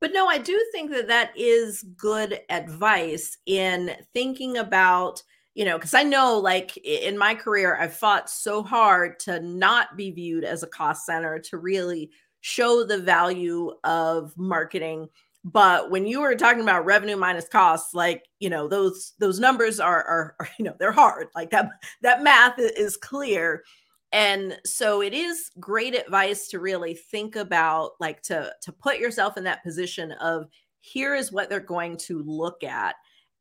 But 0.00 0.12
no, 0.12 0.26
I 0.26 0.38
do 0.38 0.58
think 0.72 0.90
that 0.92 1.08
that 1.08 1.32
is 1.36 1.82
good 1.96 2.40
advice 2.50 3.36
in 3.46 3.96
thinking 4.14 4.58
about, 4.58 5.22
you 5.54 5.64
know, 5.64 5.76
because 5.76 5.94
I 5.94 6.04
know 6.04 6.38
like 6.38 6.76
in 6.78 7.18
my 7.18 7.34
career, 7.34 7.76
I've 7.76 7.94
fought 7.94 8.30
so 8.30 8.62
hard 8.62 9.18
to 9.20 9.40
not 9.40 9.96
be 9.96 10.10
viewed 10.12 10.44
as 10.44 10.62
a 10.62 10.68
cost 10.68 11.04
center, 11.04 11.38
to 11.40 11.58
really 11.58 12.10
show 12.40 12.84
the 12.84 12.98
value 12.98 13.72
of 13.82 14.32
marketing. 14.36 15.08
But 15.44 15.90
when 15.90 16.06
you 16.06 16.20
were 16.20 16.34
talking 16.36 16.62
about 16.62 16.84
revenue 16.84 17.16
minus 17.16 17.48
costs, 17.48 17.94
like 17.94 18.24
you 18.38 18.50
know 18.50 18.68
those 18.68 19.14
those 19.18 19.40
numbers 19.40 19.80
are, 19.80 20.04
are, 20.04 20.36
are 20.38 20.48
you 20.58 20.64
know 20.64 20.74
they're 20.78 20.92
hard. 20.92 21.28
Like 21.34 21.50
that 21.50 21.70
that 22.02 22.22
math 22.22 22.58
is 22.58 22.96
clear 22.96 23.64
and 24.12 24.58
so 24.64 25.02
it 25.02 25.12
is 25.12 25.50
great 25.60 25.94
advice 25.94 26.48
to 26.48 26.60
really 26.60 26.94
think 26.94 27.36
about 27.36 27.92
like 28.00 28.22
to 28.22 28.52
to 28.62 28.72
put 28.72 28.98
yourself 28.98 29.36
in 29.36 29.44
that 29.44 29.62
position 29.62 30.12
of 30.12 30.46
here 30.80 31.14
is 31.14 31.32
what 31.32 31.50
they're 31.50 31.60
going 31.60 31.96
to 31.96 32.22
look 32.22 32.64
at 32.64 32.94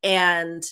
and 0.03 0.63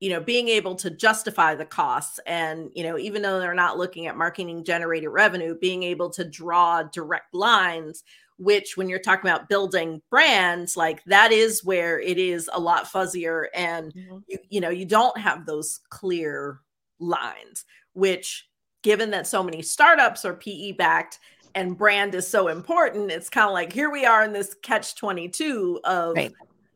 you 0.00 0.10
know 0.10 0.20
being 0.20 0.48
able 0.48 0.74
to 0.76 0.90
justify 0.90 1.54
the 1.54 1.64
costs 1.64 2.20
and 2.26 2.70
you 2.74 2.84
know 2.84 2.98
even 2.98 3.22
though 3.22 3.40
they're 3.40 3.54
not 3.54 3.78
looking 3.78 4.06
at 4.06 4.16
marketing 4.16 4.64
generated 4.64 5.08
revenue 5.10 5.56
being 5.60 5.82
able 5.82 6.10
to 6.10 6.24
draw 6.24 6.82
direct 6.84 7.34
lines 7.34 8.04
which 8.36 8.76
when 8.76 8.88
you're 8.88 9.00
talking 9.00 9.28
about 9.28 9.48
building 9.48 10.00
brands 10.10 10.76
like 10.76 11.02
that 11.04 11.32
is 11.32 11.64
where 11.64 11.98
it 11.98 12.18
is 12.18 12.48
a 12.52 12.60
lot 12.60 12.84
fuzzier 12.84 13.46
and 13.54 13.92
mm-hmm. 13.92 14.18
you, 14.28 14.38
you 14.48 14.60
know 14.60 14.70
you 14.70 14.84
don't 14.84 15.18
have 15.18 15.44
those 15.44 15.80
clear 15.90 16.60
lines 17.00 17.64
which 17.94 18.48
given 18.82 19.10
that 19.10 19.26
so 19.26 19.42
many 19.42 19.62
startups 19.62 20.24
are 20.24 20.34
PE 20.34 20.72
backed 20.72 21.18
and 21.54 21.76
brand 21.76 22.14
is 22.14 22.26
so 22.26 22.48
important, 22.48 23.10
it's 23.10 23.28
kind 23.28 23.48
of 23.48 23.52
like 23.52 23.72
here 23.72 23.90
we 23.90 24.04
are 24.04 24.24
in 24.24 24.32
this 24.32 24.54
catch 24.62 24.94
22 24.96 25.80
of 25.84 26.16
right. 26.16 26.32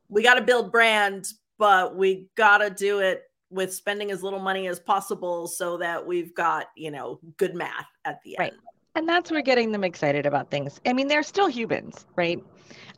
we 0.09 0.23
got 0.23 0.35
to 0.35 0.42
build 0.42 0.73
brand, 0.73 1.28
but 1.59 1.97
we 1.97 2.28
got 2.37 2.59
to 2.59 2.71
do 2.71 3.00
it 3.00 3.25
with 3.50 3.73
spending 3.73 4.11
as 4.11 4.23
little 4.23 4.40
money 4.40 4.66
as 4.66 4.80
possible 4.80 5.47
so 5.47 5.76
that 5.76 6.04
we've 6.04 6.35
got, 6.35 6.68
you 6.75 6.90
know, 6.90 7.21
good 7.37 7.54
math 7.54 7.87
at 8.04 8.21
the 8.25 8.37
right. 8.38 8.52
end. 8.52 8.61
And 8.94 9.09
that's 9.09 9.30
where 9.30 9.42
getting 9.42 9.73
them 9.73 9.85
excited 9.85 10.26
about 10.26 10.50
things. 10.50 10.80
I 10.85 10.92
mean, 10.92 11.09
they're 11.09 11.23
still 11.23 11.49
humans, 11.49 12.06
right? 12.16 12.42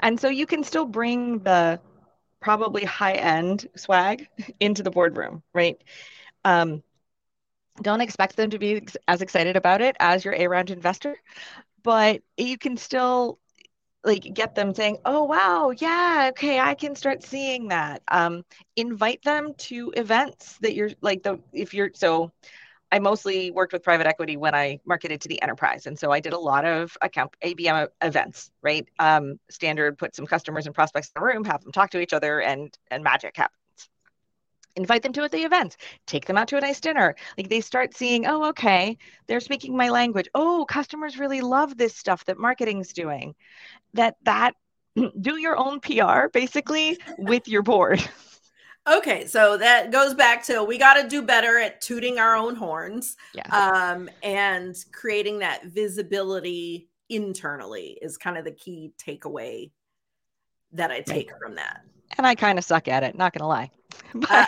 And 0.00 0.18
so 0.18 0.28
you 0.28 0.46
can 0.46 0.64
still 0.64 0.87
bring 0.87 1.40
the 1.40 1.80
probably 2.40 2.84
high 2.84 3.14
end 3.14 3.68
swag 3.76 4.28
into 4.61 4.82
the 4.82 4.90
boardroom, 4.90 5.42
right? 5.52 5.82
Um, 6.44 6.82
don't 7.83 8.00
expect 8.00 8.37
them 8.37 8.50
to 8.50 8.59
be 8.59 8.87
as 9.09 9.23
excited 9.23 9.57
about 9.57 9.81
it 9.81 9.97
as 10.00 10.25
your 10.25 10.35
A 10.35 10.47
round 10.49 10.71
investor, 10.71 11.16
but 11.83 12.23
you 12.37 12.59
can 12.59 12.76
still 12.76 13.38
like 14.04 14.23
get 14.35 14.54
them 14.54 14.75
saying, 14.75 14.99
"Oh 15.04 15.25
wow, 15.25 15.71
yeah, 15.71 16.28
okay, 16.31 16.61
I 16.61 16.75
can 16.75 16.95
start 16.95 17.23
seeing 17.23 17.69
that." 17.69 18.02
Um, 18.09 18.45
invite 18.76 19.23
them 19.23 19.54
to 19.54 19.93
events 19.97 20.59
that 20.61 20.75
you're 20.75 20.90
like 21.00 21.23
the 21.23 21.40
if 21.52 21.75
you're 21.75 21.90
so. 21.95 22.33
I 22.93 23.00
mostly 23.00 23.50
worked 23.50 23.73
with 23.73 23.83
private 23.83 24.07
equity 24.07 24.37
when 24.37 24.54
I 24.54 24.78
marketed 24.87 25.21
to 25.23 25.28
the 25.28 25.43
enterprise, 25.43 25.87
and 25.87 25.99
so 25.99 26.12
I 26.12 26.21
did 26.21 26.33
a 26.33 26.38
lot 26.38 26.64
of 26.64 26.97
account 27.02 27.35
ABM 27.43 27.88
events. 28.02 28.50
Right, 28.62 28.87
um, 29.00 29.40
standard. 29.50 29.99
Put 29.99 30.14
some 30.14 30.26
customers 30.26 30.66
and 30.66 30.75
prospects 30.75 31.09
in 31.09 31.21
the 31.21 31.26
room, 31.26 31.45
have 31.45 31.62
them 31.62 31.73
talk 31.73 31.90
to 31.90 32.00
each 32.00 32.12
other, 32.12 32.40
and 32.40 32.76
and 32.90 33.02
magic 33.02 33.37
happens 33.37 33.63
invite 34.76 35.02
them 35.02 35.12
to 35.12 35.23
at 35.23 35.31
the 35.31 35.45
events 35.45 35.76
take 36.07 36.26
them 36.26 36.37
out 36.37 36.49
to 36.49 36.57
a 36.57 36.61
nice 36.61 36.81
dinner. 36.81 37.14
Like 37.37 37.49
they 37.49 37.61
start 37.61 37.97
seeing 37.97 38.26
oh 38.26 38.49
okay 38.49 38.97
they're 39.26 39.40
speaking 39.40 39.76
my 39.76 39.88
language. 39.90 40.28
Oh 40.35 40.64
customers 40.69 41.19
really 41.19 41.40
love 41.40 41.76
this 41.76 41.97
stuff 41.97 42.25
that 42.26 42.38
marketing's 42.38 42.93
doing. 42.93 43.35
That 43.95 44.16
that 44.25 44.54
do 45.21 45.37
your 45.37 45.57
own 45.57 45.81
pr 45.81 46.28
basically 46.33 46.99
with 47.19 47.49
your 47.49 47.62
board. 47.62 48.07
Okay 48.87 49.26
so 49.26 49.57
that 49.57 49.90
goes 49.93 50.12
back 50.12 50.45
to 50.45 50.62
we 50.62 50.76
got 50.76 51.00
to 51.00 51.09
do 51.09 51.23
better 51.23 51.59
at 51.59 51.81
tooting 51.81 52.19
our 52.19 52.37
own 52.37 52.54
horns 52.54 53.16
yeah. 53.33 53.47
um, 53.49 54.11
and 54.23 54.76
creating 54.93 55.38
that 55.38 55.64
visibility 55.64 56.90
internally 57.09 57.99
is 58.02 58.19
kind 58.19 58.37
of 58.37 58.45
the 58.45 58.50
key 58.50 58.93
takeaway 58.99 59.71
that 60.73 60.90
i 60.90 61.00
take 61.00 61.31
right. 61.31 61.40
from 61.40 61.54
that. 61.54 61.81
And 62.19 62.26
i 62.26 62.35
kind 62.35 62.59
of 62.59 62.64
suck 62.66 62.87
at 62.87 63.02
it 63.02 63.16
not 63.16 63.33
gonna 63.33 63.49
lie 63.49 63.71
but 64.14 64.30
uh, 64.30 64.46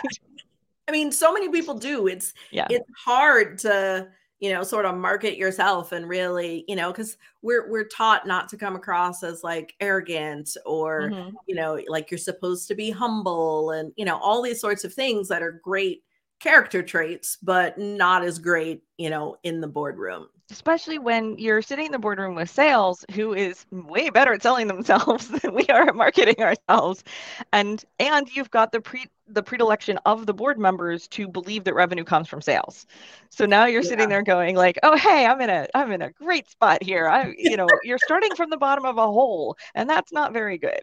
I 0.87 0.91
mean, 0.91 1.11
so 1.11 1.33
many 1.33 1.49
people 1.49 1.75
do. 1.75 2.07
It's 2.07 2.33
yeah. 2.51 2.67
it's 2.69 2.89
hard 3.05 3.57
to 3.59 4.09
you 4.39 4.53
know 4.53 4.63
sort 4.63 4.85
of 4.85 4.95
market 4.95 5.37
yourself 5.37 5.91
and 5.91 6.07
really 6.07 6.63
you 6.67 6.75
know 6.75 6.91
because 6.91 7.17
we're 7.41 7.69
we're 7.69 7.87
taught 7.87 8.27
not 8.27 8.47
to 8.49 8.57
come 8.57 8.75
across 8.75 9.23
as 9.23 9.43
like 9.43 9.73
arrogant 9.79 10.55
or 10.65 11.09
mm-hmm. 11.09 11.29
you 11.47 11.55
know 11.55 11.79
like 11.87 12.11
you're 12.11 12.17
supposed 12.19 12.67
to 12.67 12.75
be 12.75 12.91
humble 12.91 13.71
and 13.71 13.91
you 13.95 14.05
know 14.05 14.17
all 14.17 14.41
these 14.41 14.61
sorts 14.61 14.83
of 14.83 14.93
things 14.93 15.27
that 15.27 15.41
are 15.41 15.59
great 15.63 16.03
character 16.39 16.83
traits 16.83 17.37
but 17.41 17.77
not 17.77 18.23
as 18.23 18.39
great 18.39 18.83
you 18.97 19.09
know 19.09 19.37
in 19.43 19.61
the 19.61 19.67
boardroom. 19.67 20.27
Especially 20.49 20.97
when 20.97 21.37
you're 21.37 21.61
sitting 21.61 21.87
in 21.87 21.91
the 21.91 21.99
boardroom 21.99 22.33
with 22.33 22.49
sales 22.49 23.03
who 23.11 23.33
is 23.33 23.65
way 23.71 24.09
better 24.09 24.33
at 24.33 24.41
selling 24.41 24.67
themselves 24.67 25.27
than 25.41 25.53
we 25.53 25.65
are 25.67 25.89
at 25.89 25.95
marketing 25.95 26.39
ourselves. 26.39 27.03
And 27.51 27.83
and 27.99 28.33
you've 28.33 28.51
got 28.51 28.71
the 28.71 28.79
pre 28.79 29.05
the 29.27 29.43
predilection 29.43 29.99
of 30.05 30.25
the 30.25 30.33
board 30.33 30.57
members 30.57 31.07
to 31.09 31.27
believe 31.27 31.65
that 31.65 31.73
revenue 31.73 32.05
comes 32.05 32.29
from 32.29 32.41
sales. 32.41 32.85
So 33.29 33.45
now 33.45 33.65
you're 33.65 33.81
yeah. 33.81 33.89
sitting 33.89 34.09
there 34.09 34.23
going 34.23 34.55
like 34.55 34.79
oh 34.83 34.95
hey 34.95 35.25
i'm 35.25 35.41
in 35.41 35.49
a 35.49 35.67
i'm 35.73 35.91
in 35.91 36.01
a 36.01 36.11
great 36.11 36.49
spot 36.49 36.81
here. 36.81 37.07
I 37.09 37.33
you 37.37 37.57
know 37.57 37.67
you're 37.83 37.99
starting 38.03 38.33
from 38.35 38.49
the 38.49 38.57
bottom 38.57 38.85
of 38.85 38.97
a 38.97 39.05
hole 39.05 39.57
and 39.75 39.89
that's 39.89 40.11
not 40.11 40.33
very 40.33 40.57
good. 40.57 40.81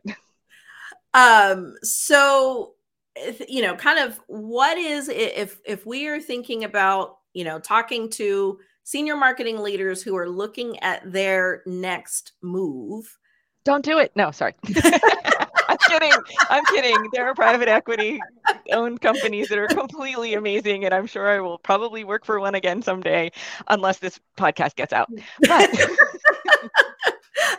Um 1.14 1.74
so 1.82 2.74
you 3.48 3.62
know 3.62 3.76
kind 3.76 3.98
of 3.98 4.20
what 4.26 4.76
is 4.76 5.08
if 5.08 5.60
if 5.64 5.86
we 5.86 6.06
are 6.08 6.20
thinking 6.20 6.64
about 6.64 7.18
you 7.32 7.44
know 7.44 7.58
talking 7.58 8.10
to 8.10 8.58
senior 8.84 9.16
marketing 9.16 9.58
leaders 9.58 10.02
who 10.02 10.16
are 10.16 10.28
looking 10.28 10.78
at 10.80 11.10
their 11.10 11.62
next 11.66 12.32
move. 12.42 13.18
Don't 13.64 13.84
do 13.84 13.98
it. 13.98 14.12
No, 14.14 14.30
sorry. 14.30 14.54
I'm 15.68 15.78
kidding. 15.88 16.12
I'm 16.50 16.64
kidding. 16.66 17.08
There 17.12 17.26
are 17.26 17.34
private 17.34 17.68
equity 17.68 18.20
owned 18.72 19.00
companies 19.00 19.48
that 19.48 19.58
are 19.58 19.66
completely 19.66 20.34
amazing, 20.34 20.84
and 20.84 20.92
I'm 20.92 21.06
sure 21.06 21.28
I 21.28 21.40
will 21.40 21.58
probably 21.58 22.04
work 22.04 22.24
for 22.24 22.38
one 22.38 22.54
again 22.54 22.82
someday, 22.82 23.32
unless 23.68 23.98
this 23.98 24.20
podcast 24.36 24.76
gets 24.76 24.92
out. 24.92 25.08
But 25.40 25.70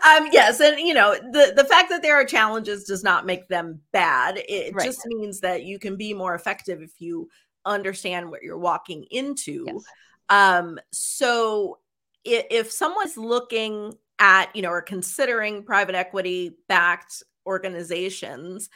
um, 0.05 0.27
yes, 0.31 0.59
and 0.59 0.79
you 0.79 0.93
know 0.93 1.15
the 1.15 1.53
the 1.55 1.65
fact 1.65 1.89
that 1.89 2.01
there 2.01 2.15
are 2.15 2.25
challenges 2.25 2.83
does 2.83 3.03
not 3.03 3.25
make 3.25 3.47
them 3.47 3.81
bad. 3.91 4.37
It 4.47 4.75
right. 4.75 4.85
just 4.85 5.05
means 5.05 5.39
that 5.39 5.63
you 5.63 5.79
can 5.79 5.95
be 5.95 6.13
more 6.13 6.35
effective 6.35 6.81
if 6.81 6.91
you 6.99 7.29
understand 7.65 8.29
what 8.29 8.43
you're 8.43 8.57
walking 8.57 9.05
into. 9.09 9.65
Yes. 9.67 9.83
Um, 10.29 10.79
so 10.91 11.79
if, 12.23 12.45
if 12.51 12.71
someone's 12.71 13.17
looking 13.17 13.93
at 14.19 14.55
you 14.55 14.61
know 14.61 14.69
or 14.69 14.81
considering 14.81 15.63
private 15.63 15.95
equity 15.95 16.55
backed 16.67 17.23
organizations 17.47 18.69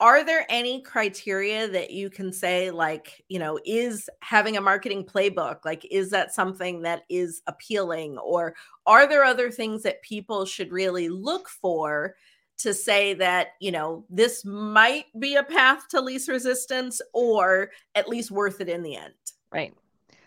are 0.00 0.24
there 0.24 0.46
any 0.48 0.80
criteria 0.80 1.68
that 1.68 1.90
you 1.90 2.08
can 2.08 2.32
say 2.32 2.70
like 2.70 3.22
you 3.28 3.38
know 3.38 3.58
is 3.64 4.08
having 4.22 4.56
a 4.56 4.60
marketing 4.60 5.04
playbook 5.04 5.58
like 5.64 5.86
is 5.90 6.10
that 6.10 6.34
something 6.34 6.82
that 6.82 7.02
is 7.08 7.42
appealing? 7.46 8.18
Or 8.18 8.54
are 8.86 9.06
there 9.06 9.24
other 9.24 9.50
things 9.50 9.82
that 9.82 10.02
people 10.02 10.46
should 10.46 10.72
really 10.72 11.08
look 11.08 11.48
for 11.48 12.16
to 12.58 12.74
say 12.74 13.14
that 13.14 13.48
you 13.60 13.70
know 13.70 14.04
this 14.08 14.44
might 14.44 15.06
be 15.18 15.36
a 15.36 15.44
path 15.44 15.86
to 15.90 16.00
least 16.00 16.28
resistance 16.28 17.00
or 17.12 17.70
at 17.94 18.08
least 18.08 18.30
worth 18.30 18.60
it 18.60 18.68
in 18.68 18.82
the 18.82 18.96
end? 18.96 19.14
Right. 19.52 19.74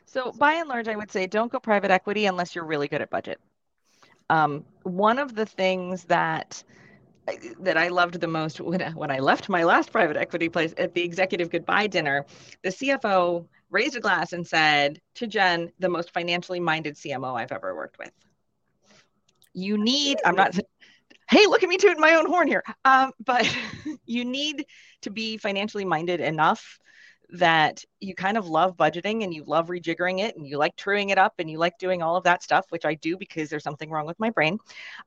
So 0.06 0.32
by 0.32 0.54
and 0.54 0.70
large 0.70 0.88
i 0.88 0.96
would 0.96 1.12
say 1.12 1.26
don't 1.26 1.52
go 1.52 1.60
private 1.60 1.90
equity 1.90 2.28
unless 2.28 2.54
you're 2.54 2.66
really 2.66 2.88
good 2.88 3.02
at 3.02 3.10
budget. 3.10 3.40
Um, 4.30 4.64
one 4.84 5.20
of 5.20 5.36
the 5.36 5.46
things 5.46 6.06
that 6.06 6.64
that 7.60 7.78
I 7.78 7.88
loved 7.88 8.20
the 8.20 8.28
most 8.28 8.60
when, 8.60 8.82
when 8.94 9.12
I 9.12 9.20
left 9.20 9.50
my 9.50 9.64
last 9.64 9.92
private 9.92 10.18
equity 10.18 10.50
place 10.50 10.74
at 10.78 10.94
the 10.94 11.02
executive 11.02 11.50
goodbye 11.50 11.88
dinner, 11.88 12.26
the 12.64 12.70
CFO 12.70 13.48
raised 13.70 13.96
a 13.96 14.00
glass 14.00 14.34
and 14.34 14.46
said 14.46 15.00
to 15.16 15.28
Jenn, 15.28 15.72
the 15.80 15.90
most 15.90 16.12
financially 16.14 16.60
minded 16.60 16.96
CMO 16.96 17.40
I've 17.40 17.52
ever 17.52 17.76
worked 17.76 17.98
with. 17.98 18.12
You 19.54 19.78
need, 19.78 20.20
I'm 20.26 20.36
not, 20.36 20.58
hey, 21.30 21.46
look 21.48 21.64
at 21.64 21.70
me 21.70 21.78
tooting 21.78 22.02
my 22.02 22.16
own 22.16 22.28
horn 22.28 22.48
here. 22.48 22.64
Um, 22.86 23.12
but 23.24 23.56
you 24.06 24.26
need 24.26 24.66
to 25.02 25.10
be 25.10 25.38
financially 25.38 25.86
minded 25.86 26.20
enough 26.20 26.80
that 27.30 27.84
you 28.00 28.14
kind 28.14 28.38
of 28.38 28.48
love 28.48 28.78
budgeting 28.78 29.24
and 29.24 29.34
you 29.34 29.44
love 29.44 29.68
rejiggering 29.68 30.20
it 30.20 30.36
and 30.38 30.48
you 30.48 30.58
like 30.58 30.76
truing 30.76 31.10
it 31.10 31.18
up 31.18 31.34
and 31.40 31.50
you 31.50 31.58
like 31.58 31.78
doing 31.80 32.04
all 32.04 32.16
of 32.16 32.26
that 32.26 32.44
stuff, 32.44 32.66
which 32.70 32.86
I 32.86 32.94
do 32.96 33.18
because 33.18 33.50
there's 33.50 33.64
something 33.64 33.90
wrong 33.90 34.06
with 34.06 34.20
my 34.20 34.30
brain. 34.30 34.60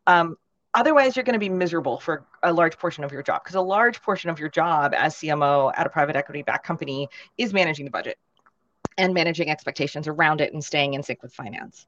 Um, 0.08 0.36
otherwise 0.76 1.16
you're 1.16 1.24
going 1.24 1.32
to 1.32 1.40
be 1.40 1.48
miserable 1.48 1.98
for 1.98 2.24
a 2.44 2.52
large 2.52 2.78
portion 2.78 3.02
of 3.02 3.10
your 3.10 3.22
job 3.22 3.42
because 3.42 3.56
a 3.56 3.60
large 3.60 4.00
portion 4.02 4.30
of 4.30 4.38
your 4.38 4.48
job 4.48 4.94
as 4.94 5.16
cmo 5.16 5.72
at 5.76 5.86
a 5.86 5.90
private 5.90 6.14
equity 6.14 6.42
backed 6.42 6.64
company 6.64 7.08
is 7.36 7.52
managing 7.52 7.84
the 7.84 7.90
budget 7.90 8.18
and 8.98 9.12
managing 9.12 9.50
expectations 9.50 10.06
around 10.06 10.40
it 10.40 10.52
and 10.52 10.64
staying 10.64 10.94
in 10.94 11.02
sync 11.02 11.22
with 11.22 11.34
finance. 11.34 11.86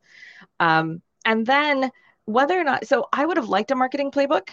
Um, 0.61 1.01
and 1.25 1.47
then 1.47 1.91
whether 2.25 2.61
or 2.61 2.65
not 2.65 2.87
so 2.87 3.07
i 3.13 3.25
would 3.25 3.39
have 3.39 3.49
liked 3.49 3.71
a 3.71 3.75
marketing 3.75 4.11
playbook 4.11 4.51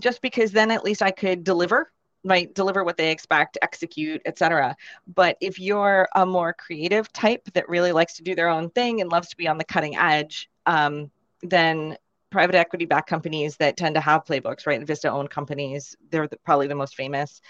just 0.00 0.22
because 0.22 0.52
then 0.52 0.70
at 0.70 0.84
least 0.84 1.02
i 1.02 1.10
could 1.10 1.42
deliver 1.42 1.90
right 2.24 2.54
deliver 2.54 2.84
what 2.84 2.96
they 2.96 3.10
expect 3.10 3.58
execute 3.60 4.22
etc 4.24 4.76
but 5.14 5.36
if 5.40 5.58
you're 5.58 6.08
a 6.14 6.24
more 6.24 6.52
creative 6.52 7.12
type 7.12 7.42
that 7.54 7.68
really 7.68 7.90
likes 7.90 8.14
to 8.14 8.22
do 8.22 8.36
their 8.36 8.48
own 8.48 8.70
thing 8.70 9.00
and 9.00 9.10
loves 9.10 9.28
to 9.28 9.36
be 9.36 9.48
on 9.48 9.58
the 9.58 9.64
cutting 9.64 9.96
edge 9.96 10.48
um, 10.66 11.10
then 11.42 11.96
private 12.30 12.54
equity 12.54 12.84
backed 12.84 13.08
companies 13.08 13.56
that 13.56 13.76
tend 13.76 13.94
to 13.94 14.00
have 14.00 14.24
playbooks, 14.24 14.66
right? 14.66 14.84
Vista 14.86 15.10
owned 15.10 15.30
companies, 15.30 15.96
they're 16.10 16.28
the, 16.28 16.36
probably 16.44 16.66
the 16.66 16.74
most 16.74 16.94
famous. 16.94 17.40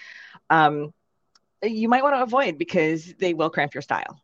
Um, 0.51 0.93
you 1.63 1.89
might 1.89 2.03
want 2.03 2.15
to 2.15 2.23
avoid 2.23 2.59
because 2.59 3.15
they 3.19 3.35
will 3.35 3.51
cramp 3.51 3.75
your 3.75 3.83
style. 3.83 4.21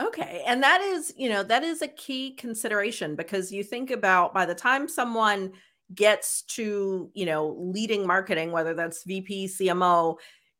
Okay. 0.00 0.42
And 0.46 0.62
that 0.62 0.80
is, 0.80 1.14
you 1.16 1.28
know, 1.28 1.42
that 1.42 1.62
is 1.62 1.80
a 1.80 1.88
key 1.88 2.32
consideration 2.32 3.16
because 3.16 3.50
you 3.50 3.62
think 3.62 3.90
about 3.90 4.34
by 4.34 4.44
the 4.44 4.54
time 4.54 4.88
someone 4.88 5.52
gets 5.94 6.42
to, 6.42 7.10
you 7.14 7.26
know, 7.26 7.56
leading 7.58 8.06
marketing, 8.06 8.52
whether 8.52 8.74
that's 8.74 9.04
VP, 9.04 9.46
CMO, 9.46 10.16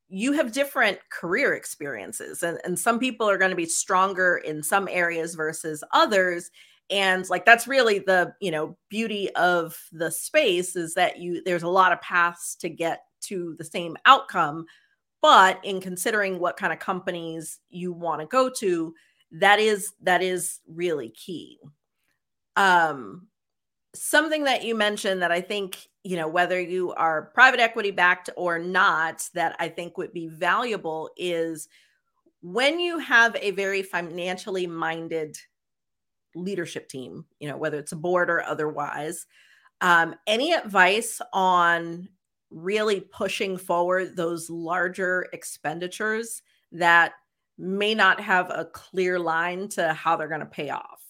you 0.09 0.33
have 0.33 0.53
different 0.53 0.99
career 1.11 1.55
experiences. 1.55 2.43
And, 2.43 2.59
and 2.65 2.79
some 2.79 2.99
people 2.99 3.29
are 3.29 3.39
going 3.39 3.51
to 3.51 3.57
be 3.57 3.67
stronger 3.67 4.37
in 4.37 4.63
some 4.63 4.89
areas 4.91 5.35
versus 5.35 5.83
others 5.93 6.51
and 6.91 7.29
like 7.29 7.45
that's 7.45 7.67
really 7.67 7.99
the 7.99 8.33
you 8.41 8.51
know 8.51 8.77
beauty 8.89 9.31
of 9.35 9.77
the 9.93 10.11
space 10.11 10.77
is 10.77 10.95
that 10.95 11.19
you 11.19 11.43
there's 11.45 11.63
a 11.63 11.69
lot 11.69 11.93
of 11.93 12.01
paths 12.01 12.55
to 12.57 12.69
get 12.69 13.03
to 13.23 13.55
the 13.59 13.65
same 13.65 13.97
outcome. 14.07 14.67
But 15.23 15.59
in 15.65 15.81
considering 15.81 16.39
what 16.39 16.57
kind 16.57 16.73
of 16.73 16.79
companies 16.79 17.59
you 17.69 17.93
want 17.93 18.21
to 18.21 18.27
go 18.27 18.49
to 18.59 18.95
that 19.33 19.59
is 19.59 19.93
that 20.03 20.23
is 20.23 20.61
really 20.69 21.11
key. 21.11 21.59
Um 22.55 23.29
something 23.97 24.45
that 24.45 24.63
you 24.63 24.75
mentioned 24.75 25.23
that 25.23 25.33
i 25.33 25.41
think 25.41 25.89
you 26.05 26.17
know 26.17 26.29
whether 26.29 26.61
you 26.61 26.93
are 26.95 27.31
private 27.35 27.61
equity 27.61 27.91
backed 27.91 28.29
or 28.37 28.59
not 28.59 29.27
that 29.35 29.57
i 29.59 29.69
think 29.69 29.97
would 29.97 30.13
be 30.13 30.29
valuable 30.29 31.11
is 31.17 31.69
when 32.43 32.79
you 32.79 32.99
have 32.99 33.35
a 33.41 33.53
very 33.53 33.83
financially 33.83 34.67
minded 34.67 35.37
leadership 36.37 36.89
team, 36.89 37.25
you 37.41 37.49
know, 37.49 37.57
whether 37.57 37.79
it's 37.79 37.93
a 37.93 37.97
board 37.97 38.31
or 38.31 38.43
otherwise. 38.43 39.27
Um, 39.81 40.15
any 40.27 40.53
advice 40.53 41.21
on 41.33 42.09
really 42.51 43.01
pushing 43.01 43.57
forward 43.57 44.17
those 44.17 44.49
larger 44.49 45.27
expenditures 45.33 46.43
that 46.73 47.13
may 47.59 47.95
not 47.95 48.21
have 48.21 48.51
a 48.51 48.67
clear 48.67 49.19
line 49.19 49.69
to 49.69 49.93
how 49.93 50.17
they're 50.17 50.29
going 50.29 50.41
to 50.41 50.47
pay 50.47 50.71
off? 50.71 51.01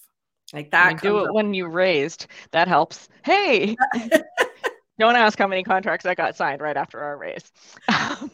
Like 0.53 0.71
that. 0.71 1.01
do 1.01 1.19
it 1.19 1.27
up. 1.27 1.35
when 1.35 1.53
you 1.53 1.67
raised. 1.67 2.27
That 2.51 2.67
helps. 2.67 3.09
Hey. 3.23 3.75
Don't 4.99 5.15
ask 5.15 5.37
how 5.37 5.45
many 5.45 5.61
contracts 5.61 6.05
I 6.07 6.15
got 6.15 6.35
signed 6.35 6.59
right 6.59 6.75
after 6.75 6.99
our 6.99 7.17
raise. 7.17 7.51
uh, 7.89 8.25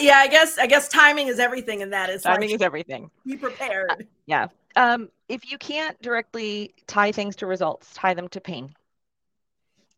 yeah, 0.00 0.18
I 0.18 0.26
guess 0.28 0.58
I 0.58 0.66
guess 0.66 0.88
timing 0.88 1.28
is 1.28 1.38
everything, 1.38 1.82
and 1.82 1.92
that 1.92 2.10
is 2.10 2.22
timing 2.22 2.48
like, 2.48 2.56
is 2.56 2.62
everything. 2.62 3.08
Be 3.24 3.36
prepared. 3.36 3.88
Uh, 3.88 3.96
yeah, 4.26 4.48
um, 4.76 5.08
if 5.28 5.50
you 5.50 5.58
can't 5.58 6.00
directly 6.02 6.74
tie 6.86 7.12
things 7.12 7.36
to 7.36 7.46
results, 7.46 7.92
tie 7.94 8.14
them 8.14 8.28
to 8.28 8.40
pain. 8.40 8.74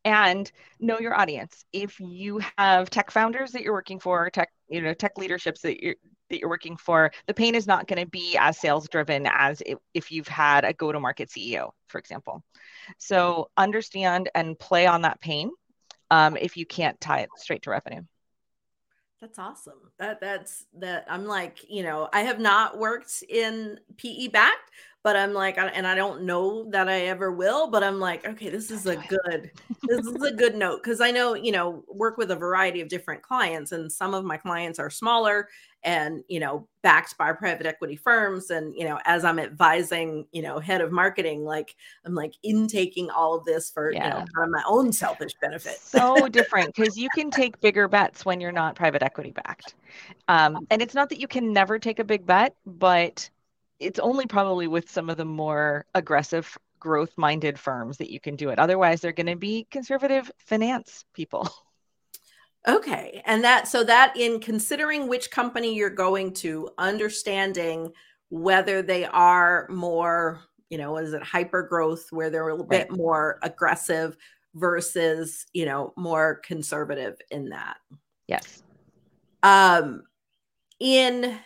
And 0.05 0.51
know 0.81 0.99
your 0.99 1.15
audience. 1.15 1.65
If 1.73 2.01
you 2.01 2.41
have 2.59 2.91
tech 2.91 3.11
founders 3.11 3.53
that 3.53 3.63
you're 3.63 3.73
working 3.73 4.01
for, 4.01 4.29
tech, 4.31 4.51
you 4.69 4.83
know, 4.83 4.95
tech 4.95 5.17
leaderships 5.17 5.61
that 5.61 5.81
you're 5.81 5.95
that 6.29 6.41
you're 6.41 6.49
working 6.49 6.77
for, 6.77 7.13
the 7.27 7.35
pain 7.35 7.55
is 7.55 7.67
not 7.67 7.87
going 7.87 8.03
to 8.03 8.11
be 8.11 8.37
as 8.39 8.59
sales 8.59 8.89
driven 8.89 9.29
as 9.31 9.63
if 9.95 10.11
you've 10.11 10.27
had 10.27 10.65
a 10.65 10.73
go 10.73 10.91
to 10.91 10.99
market 10.99 11.29
CEO, 11.29 11.71
for 11.87 11.99
example. 11.99 12.43
So 12.99 13.51
understand 13.57 14.31
and 14.35 14.59
play 14.59 14.87
on 14.87 15.03
that 15.03 15.21
pain 15.21 15.53
um, 16.11 16.37
if 16.37 16.57
you 16.57 16.67
can't 16.67 17.01
tie 17.01 17.21
it 17.21 17.29
straight 17.37 17.63
to 17.63 17.71
revenue. 17.71 18.03
That's 19.23 19.39
awesome. 19.39 19.79
That 20.01 20.21
that's 20.21 20.67
that 20.81 21.07
I'm 21.09 21.27
like, 21.27 21.61
you 21.71 21.85
know, 21.85 22.09
I 22.13 22.23
have 22.23 22.41
not 22.41 22.77
worked 22.79 23.23
in 23.29 23.79
PE 23.97 24.27
backed, 24.29 24.73
but 25.03 25.17
I'm 25.17 25.33
like, 25.33 25.59
and 25.59 25.87
I 25.87 25.95
don't 25.95 26.23
know 26.23 26.71
that 26.71 26.89
I 26.89 27.03
ever 27.03 27.33
will, 27.33 27.71
but 27.71 27.83
I'm 27.83 27.99
like, 27.99 28.27
okay, 28.27 28.51
this 28.51 28.71
is 28.71 28.87
a 28.87 28.97
good, 28.97 29.51
this 29.89 30.07
is 30.07 30.23
a 30.23 30.33
good 30.33 30.55
note. 30.55 30.83
Because 30.83 31.01
I 31.01 31.11
know, 31.11 31.35
you 31.35 31.53
know, 31.53 31.85
work 31.89 32.17
with 32.17 32.31
a 32.31 32.37
variety 32.37 32.81
of 32.81 32.89
different 32.89 33.23
clients, 33.23 33.73
and 33.73 33.91
some 33.91 34.15
of 34.15 34.25
my 34.25 34.37
clients 34.37 34.79
are 34.79 34.91
smaller 34.91 35.49
and 35.85 36.23
you 36.29 36.39
know 36.39 36.69
backed 36.83 37.17
by 37.19 37.33
private 37.33 37.67
equity 37.67 37.97
firms 37.97 38.51
and 38.51 38.75
you 38.77 38.85
know 38.85 38.99
as 39.05 39.25
i'm 39.25 39.39
advising 39.39 40.27
you 40.33 40.43
know 40.43 40.59
head 40.59 40.81
of 40.81 40.93
marketing 40.93 41.45
like 41.45 41.75
i'm 42.05 42.15
like 42.15 42.35
intaking 42.43 43.11
all 43.11 43.35
of 43.35 43.45
this 43.45 43.71
for 43.71 43.93
yeah. 43.93 44.05
you 44.05 44.21
know 44.21 44.27
for 44.33 44.47
my 44.47 44.63
own 44.67 44.93
selfish 44.93 45.33
benefit. 45.41 45.79
So 45.81 46.29
different 46.29 46.75
because 46.75 46.97
you 46.97 47.09
can 47.15 47.31
take 47.31 47.61
bigger 47.61 47.89
bets 47.89 48.25
when 48.25 48.41
you're 48.41 48.53
not 48.53 48.75
private 48.75 49.03
equity 49.03 49.33
backed. 49.33 49.75
Um, 50.29 50.67
and 50.71 50.81
it's 50.81 50.95
not 50.95 51.09
that 51.11 51.21
you 51.21 51.29
can 51.29 51.53
never 51.53 51.79
take 51.79 51.99
a 51.99 52.05
big 52.05 52.27
bet 52.27 52.55
but 52.65 53.29
it's 53.83 53.99
only 53.99 54.27
probably 54.27 54.67
with 54.67 54.91
some 54.91 55.11
of 55.11 55.17
the 55.17 55.25
more 55.25 55.85
aggressive 55.95 56.57
growth 56.79 57.13
minded 57.17 57.59
firms 57.59 57.99
that 57.99 58.11
you 58.11 58.21
can 58.21 58.37
do 58.37 58.51
it 58.51 58.59
otherwise 58.59 59.01
they're 59.01 59.13
going 59.13 59.27
to 59.27 59.37
be 59.37 59.67
conservative 59.71 60.31
finance 60.39 61.05
people 61.15 61.49
Okay. 62.67 63.23
And 63.27 63.43
that, 63.45 63.67
so 63.67 63.83
that 63.85 64.17
in 64.17 64.41
considering 64.41 65.09
which 65.09 65.31
company 65.31 65.75
you're 65.75 65.91
going 65.91 66.33
to, 66.35 66.69
understanding 66.79 67.93
whether 68.29 68.83
they 68.83 69.05
are 69.05 69.67
more, 69.69 70.41
you 70.71 70.79
know, 70.79 70.97
is 70.97 71.13
it 71.13 71.23
hyper 71.23 71.63
growth 71.63 72.07
where 72.11 72.31
they're 72.31 72.49
a 72.49 72.53
little 72.53 72.67
right. 72.67 72.89
bit 72.89 72.97
more 72.97 73.39
aggressive 73.43 74.17
versus, 74.55 75.47
you 75.53 75.65
know, 75.65 75.93
more 75.97 76.37
conservative 76.45 77.17
in 77.31 77.49
that. 77.49 77.79
Yes. 78.29 78.63
Um, 79.43 80.05
in 80.79 81.37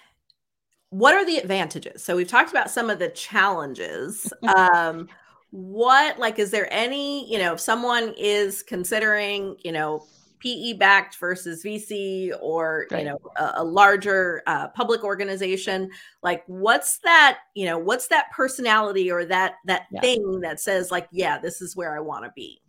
what 0.97 1.15
are 1.15 1.27
the 1.27 1.37
advantages? 1.37 2.03
So 2.03 2.17
we've 2.17 2.27
talked 2.27 2.51
about 2.51 2.71
some 2.71 2.89
of 2.89 2.99
the 2.99 3.11
challenges. 3.11 4.33
um, 4.57 5.09
what 5.51 6.19
like 6.19 6.39
is 6.39 6.51
there 6.51 6.73
any, 6.73 7.31
you 7.31 7.39
know, 7.39 7.53
if 7.53 7.61
someone 7.61 8.15
is 8.17 8.63
considering, 8.63 9.57
you 9.63 9.73
know, 9.73 10.07
PE 10.39 10.75
backed 10.75 11.17
versus 11.17 11.63
VC 11.63 12.31
or 12.41 12.87
right. 12.91 13.01
you 13.01 13.09
know 13.09 13.19
a, 13.37 13.53
a 13.57 13.65
larger 13.65 14.43
uh, 14.47 14.69
public 14.69 15.03
organization 15.03 15.91
like 16.23 16.45
what's 16.47 16.99
that 16.99 17.39
you 17.55 17.65
know 17.65 17.79
what's 17.79 18.09
that 18.09 18.31
personality 18.33 19.11
or 19.11 19.25
that 19.25 19.55
that 19.65 19.87
yeah. 19.91 20.01
thing 20.03 20.41
that 20.41 20.61
says 20.61 20.91
like 20.91 21.09
yeah 21.11 21.39
this 21.39 21.63
is 21.63 21.75
where 21.75 21.97
I 21.97 22.01
want 22.01 22.27
to 22.27 22.33
be 22.37 22.61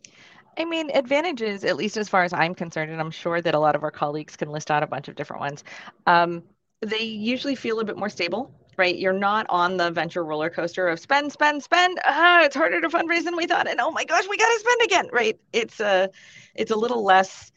I 0.60 0.66
mean, 0.66 0.90
advantages, 0.96 1.64
at 1.64 1.76
least 1.76 1.98
as 1.98 2.10
far 2.10 2.24
as 2.24 2.34
I'm 2.34 2.56
concerned, 2.56 2.92
and 2.92 3.00
I'm 3.00 3.12
sure 3.12 3.42
that 3.42 3.54
a 3.54 3.60
lot 3.60 3.76
of 3.76 3.84
our 3.84 3.92
colleagues 3.92 4.36
can 4.36 4.50
list 4.50 4.72
out 4.72 4.82
a 4.82 4.88
bunch 4.88 5.08
of 5.08 5.16
different 5.16 5.40
ones. 5.40 5.64
Um, 6.08 6.42
they 6.82 7.04
usually 7.04 7.56
feel 7.56 7.80
a 7.80 7.86
bit 7.86 7.98
more 7.98 8.10
stable, 8.10 8.54
right? 8.78 8.98
You're 8.98 9.14
not 9.14 9.46
on 9.50 9.78
the 9.78 9.92
venture 9.92 10.24
roller 10.24 10.50
coaster 10.50 10.88
of 10.88 11.00
spend, 11.00 11.32
spend, 11.32 11.64
spend. 11.64 12.00
Ah, 12.06 12.44
it's 12.44 12.56
harder 12.56 12.82
to 12.82 12.90
fundraise 12.90 13.24
than 13.24 13.36
we 13.36 13.48
thought, 13.48 13.68
and 13.68 13.80
oh 13.80 13.92
my 13.92 14.06
gosh, 14.06 14.28
we 14.30 14.38
got 14.38 14.48
to 14.48 14.60
spend 14.60 14.82
again, 14.84 15.10
right? 15.12 15.40
It's 15.54 15.80
a, 15.80 16.10
it's 16.56 16.72
a 16.72 16.76
little 16.76 17.04
less 17.04 17.52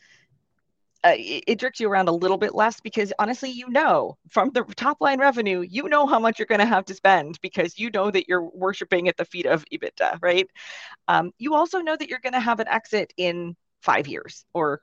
uh, 1.03 1.15
it, 1.17 1.45
it, 1.47 1.59
jerks 1.59 1.81
you 1.81 1.89
around 1.89 2.09
a 2.09 2.13
little 2.13 2.37
bit 2.37 2.55
less 2.55 2.81
because 2.81 3.13
honestly, 3.19 3.51
you 3.51 3.69
know 3.71 4.17
from 4.29 4.51
the 4.51 4.63
top 4.77 4.99
line 5.01 5.19
revenue, 5.19 5.61
you 5.61 5.89
know 5.89 6.07
how 6.07 6.19
much 6.19 6.39
you're 6.39 6.47
going 6.47 6.61
to 6.61 6.67
have 6.67 6.85
to 6.85 6.95
spend 6.95 7.41
because 7.41 7.79
you 7.79 7.91
know 7.91 8.11
that 8.11 8.29
you're 8.29 8.43
worshiping 8.43 9.09
at 9.09 9.17
the 9.17 9.25
feet 9.25 9.47
of 9.47 9.65
EBITDA, 9.73 10.19
right? 10.21 10.47
Um, 11.09 11.33
you 11.39 11.55
also 11.55 11.79
know 11.81 11.97
that 11.97 12.09
you're 12.09 12.21
going 12.21 12.35
to 12.35 12.41
have 12.41 12.61
an 12.61 12.69
exit 12.69 13.15
in 13.17 13.57
five 13.81 14.09
years 14.09 14.45
or 14.53 14.83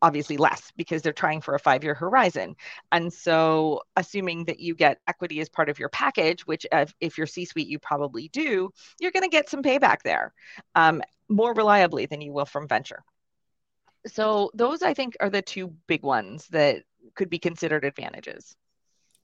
obviously 0.00 0.36
less 0.36 0.72
because 0.76 1.02
they're 1.02 1.12
trying 1.12 1.40
for 1.40 1.54
a 1.54 1.58
five 1.58 1.82
year 1.82 1.94
horizon. 1.94 2.54
And 2.92 3.12
so, 3.12 3.82
assuming 3.96 4.44
that 4.44 4.60
you 4.60 4.74
get 4.74 5.00
equity 5.06 5.40
as 5.40 5.48
part 5.48 5.68
of 5.68 5.78
your 5.78 5.88
package, 5.88 6.46
which 6.46 6.66
if, 6.72 6.94
if 7.00 7.18
you're 7.18 7.26
C 7.26 7.44
suite, 7.44 7.68
you 7.68 7.78
probably 7.78 8.28
do, 8.28 8.70
you're 9.00 9.12
going 9.12 9.24
to 9.24 9.28
get 9.28 9.48
some 9.48 9.62
payback 9.62 10.02
there 10.04 10.32
um, 10.74 11.02
more 11.28 11.54
reliably 11.54 12.06
than 12.06 12.20
you 12.20 12.32
will 12.32 12.46
from 12.46 12.68
venture 12.68 13.02
so 14.06 14.50
those 14.54 14.82
I 14.82 14.94
think 14.94 15.16
are 15.20 15.30
the 15.30 15.42
two 15.42 15.74
big 15.86 16.02
ones 16.02 16.46
that 16.48 16.82
could 17.14 17.30
be 17.30 17.38
considered 17.38 17.84
advantages. 17.84 18.56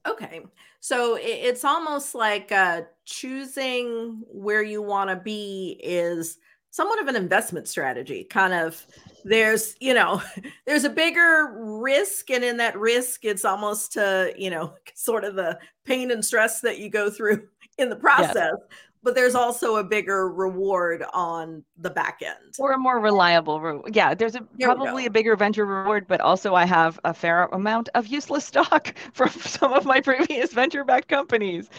Okay. 0.07 0.41
So 0.81 1.17
it's 1.19 1.65
almost 1.65 2.13
like 2.13 2.51
uh, 2.51 2.83
choosing 3.05 4.21
where 4.27 4.61
you 4.61 4.81
want 4.81 5.09
to 5.09 5.15
be 5.15 5.79
is 5.83 6.37
somewhat 6.75 7.01
of 7.01 7.07
an 7.07 7.15
investment 7.15 7.69
strategy. 7.69 8.25
Kind 8.25 8.53
of, 8.53 8.85
there's, 9.23 9.77
you 9.79 9.93
know, 9.93 10.21
there's 10.65 10.83
a 10.83 10.89
bigger 10.89 11.55
risk. 11.57 12.29
And 12.29 12.43
in 12.43 12.57
that 12.57 12.77
risk, 12.77 13.23
it's 13.23 13.45
almost 13.45 13.93
to, 13.93 14.33
you 14.37 14.49
know, 14.49 14.73
sort 14.93 15.23
of 15.23 15.35
the 15.35 15.57
pain 15.85 16.11
and 16.11 16.23
stress 16.23 16.59
that 16.61 16.77
you 16.77 16.89
go 16.89 17.09
through 17.09 17.47
in 17.77 17.89
the 17.89 17.95
process. 17.95 18.35
Yes 18.35 18.77
but 19.03 19.13
there's 19.13 19.35
also 19.35 19.75
a 19.75 19.83
bigger 19.83 20.31
reward 20.31 21.05
on 21.13 21.63
the 21.77 21.91
back 21.91 22.21
end 22.25 22.55
or 22.57 22.71
a 22.71 22.77
more 22.79 22.99
reliable 22.99 23.61
re- 23.61 23.79
yeah 23.93 24.15
there's 24.15 24.33
a 24.33 24.39
there 24.57 24.73
probably 24.73 25.05
a 25.05 25.11
bigger 25.11 25.35
venture 25.35 25.63
reward 25.63 26.07
but 26.07 26.19
also 26.21 26.55
i 26.55 26.65
have 26.65 26.99
a 27.03 27.13
fair 27.13 27.43
amount 27.51 27.87
of 27.93 28.07
useless 28.07 28.45
stock 28.45 28.95
from 29.13 29.29
some 29.29 29.71
of 29.73 29.85
my 29.85 30.01
previous 30.01 30.53
venture 30.53 30.83
backed 30.83 31.07
companies 31.07 31.69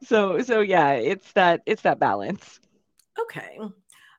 so 0.00 0.40
so 0.40 0.60
yeah 0.60 0.92
it's 0.92 1.32
that 1.32 1.60
it's 1.66 1.82
that 1.82 1.98
balance 1.98 2.60
okay 3.18 3.58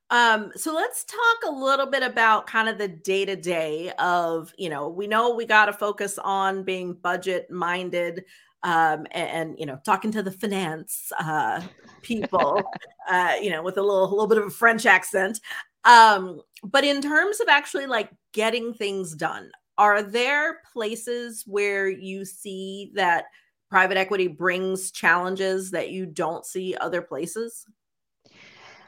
um, 0.09 0.51
so 0.55 0.73
let's 0.73 1.03
talk 1.03 1.37
a 1.47 1.51
little 1.51 1.85
bit 1.85 2.03
about 2.03 2.47
kind 2.47 2.69
of 2.69 2.77
the 2.77 2.87
day 2.87 3.25
to 3.25 3.35
day 3.35 3.91
of, 3.99 4.53
you 4.57 4.69
know, 4.69 4.87
we 4.87 5.07
know 5.07 5.33
we 5.33 5.45
got 5.45 5.65
to 5.65 5.73
focus 5.73 6.17
on 6.17 6.63
being 6.63 6.93
budget 6.93 7.51
minded 7.51 8.23
um, 8.63 9.05
and, 9.11 9.29
and, 9.29 9.59
you 9.59 9.65
know 9.65 9.79
talking 9.85 10.11
to 10.11 10.23
the 10.23 10.31
finance 10.31 11.11
uh, 11.19 11.61
people, 12.01 12.61
uh, 13.09 13.35
you 13.41 13.49
know, 13.49 13.61
with 13.61 13.77
a 13.77 13.81
little 13.81 14.05
a 14.05 14.09
little 14.09 14.27
bit 14.27 14.39
of 14.39 14.45
a 14.45 14.49
French 14.49 14.85
accent. 14.85 15.39
Um, 15.85 16.41
but 16.63 16.83
in 16.83 17.01
terms 17.01 17.39
of 17.39 17.47
actually 17.49 17.85
like 17.85 18.09
getting 18.33 18.73
things 18.73 19.15
done, 19.15 19.51
are 19.77 20.01
there 20.01 20.59
places 20.73 21.43
where 21.45 21.87
you 21.87 22.25
see 22.25 22.91
that 22.95 23.25
private 23.69 23.97
equity 23.97 24.27
brings 24.27 24.91
challenges 24.91 25.71
that 25.71 25.91
you 25.91 26.05
don't 26.05 26.45
see 26.45 26.75
other 26.79 27.01
places? 27.01 27.65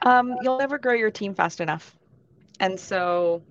Um, 0.01 0.35
you'll 0.41 0.57
never 0.57 0.77
grow 0.77 0.93
your 0.93 1.12
team 1.12 1.33
fast 1.33 1.62
enough, 1.62 1.95
and 2.59 2.79
so 2.79 3.43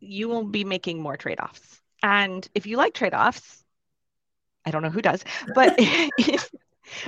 you 0.00 0.28
will 0.28 0.44
be 0.44 0.64
making 0.64 1.00
more 1.00 1.16
trade 1.16 1.40
offs. 1.40 1.80
And 2.02 2.46
if 2.54 2.66
you 2.66 2.76
like 2.76 2.94
trade 2.94 3.14
offs, 3.14 3.64
I 4.64 4.70
don't 4.70 4.82
know 4.82 4.90
who 4.90 5.02
does, 5.02 5.24
but 5.54 5.74
if, 5.78 6.50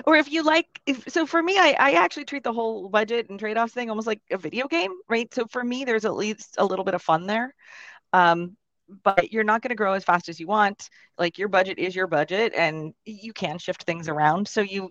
or 0.04 0.16
if 0.16 0.30
you 0.30 0.42
like, 0.42 0.66
if, 0.86 1.08
so 1.08 1.26
for 1.26 1.42
me, 1.42 1.58
I, 1.58 1.76
I 1.78 1.90
actually 1.92 2.24
treat 2.24 2.44
the 2.44 2.52
whole 2.52 2.88
budget 2.88 3.30
and 3.30 3.38
trade-offs 3.38 3.72
thing 3.72 3.90
almost 3.90 4.06
like 4.06 4.20
a 4.30 4.38
video 4.38 4.66
game, 4.68 4.92
right? 5.08 5.32
So 5.32 5.46
for 5.46 5.62
me, 5.62 5.84
there's 5.84 6.04
at 6.04 6.14
least 6.14 6.56
a 6.58 6.64
little 6.64 6.84
bit 6.84 6.94
of 6.94 7.02
fun 7.02 7.26
there. 7.26 7.54
Um, 8.12 8.56
but 9.04 9.32
you're 9.32 9.44
not 9.44 9.60
going 9.60 9.70
to 9.70 9.74
grow 9.74 9.92
as 9.92 10.04
fast 10.04 10.28
as 10.28 10.40
you 10.40 10.46
want. 10.46 10.88
Like 11.18 11.38
your 11.38 11.48
budget 11.48 11.78
is 11.78 11.94
your 11.94 12.06
budget 12.06 12.54
and 12.56 12.94
you 13.04 13.32
can 13.32 13.58
shift 13.58 13.82
things 13.82 14.08
around. 14.08 14.48
So 14.48 14.62
you, 14.62 14.90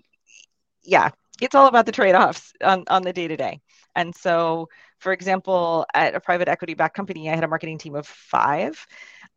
yeah, 0.84 1.10
it's 1.42 1.56
all 1.56 1.68
about 1.68 1.86
the 1.86 1.92
trade-offs 1.92 2.54
on, 2.64 2.84
on 2.88 3.04
the 3.04 3.14
day-to-day. 3.14 3.62
And 3.96 4.16
so, 4.16 4.70
for 5.00 5.12
example, 5.12 5.86
at 5.94 6.16
a 6.16 6.20
private 6.20 6.48
equity 6.48 6.74
backed 6.74 6.96
company, 6.96 7.30
I 7.30 7.36
had 7.36 7.44
a 7.44 7.48
marketing 7.48 7.78
team 7.78 7.96
of 7.96 8.06
five. 8.06 8.86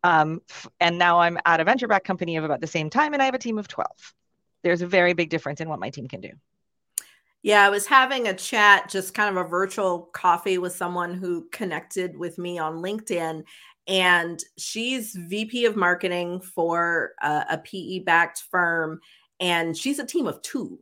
Um, 0.05 0.41
and 0.81 0.99
now 0.99 1.21
I'm 1.21 1.39
at 1.45 1.61
a 1.61 1.65
venture 1.65 1.89
backed 1.89 2.07
company 2.07 2.37
of 2.37 2.45
about 2.45 2.61
the 2.61 2.67
same 2.67 2.91
time, 2.91 3.13
and 3.13 3.23
I 3.23 3.27
have 3.27 3.35
a 3.35 3.39
team 3.39 3.59
of 3.59 3.69
12. 3.69 3.89
There's 4.63 4.83
a 4.83 4.87
very 4.87 5.15
big 5.15 5.31
difference 5.31 5.61
in 5.61 5.69
what 5.69 5.81
my 5.81 5.91
team 5.91 6.09
can 6.09 6.21
do. 6.21 6.31
Yeah, 7.43 7.65
I 7.65 7.71
was 7.71 7.87
having 7.87 8.29
a 8.29 8.35
chat, 8.35 8.91
just 8.91 9.15
kind 9.15 9.35
of 9.35 9.45
a 9.45 9.49
virtual 9.49 10.11
coffee 10.13 10.59
with 10.59 10.75
someone 10.75 11.15
who 11.15 11.49
connected 11.51 12.17
with 12.17 12.37
me 12.37 12.59
on 12.59 12.83
LinkedIn. 12.83 13.45
And 13.87 14.45
she's 14.59 15.15
VP 15.15 15.65
of 15.65 15.75
marketing 15.75 16.43
for 16.43 17.13
a, 17.23 17.45
a 17.53 17.59
PE 17.59 18.01
backed 18.01 18.43
firm. 18.51 19.01
And 19.41 19.75
she's 19.75 19.99
a 19.99 20.07
team 20.07 20.27
of 20.27 20.43
two. 20.43 20.79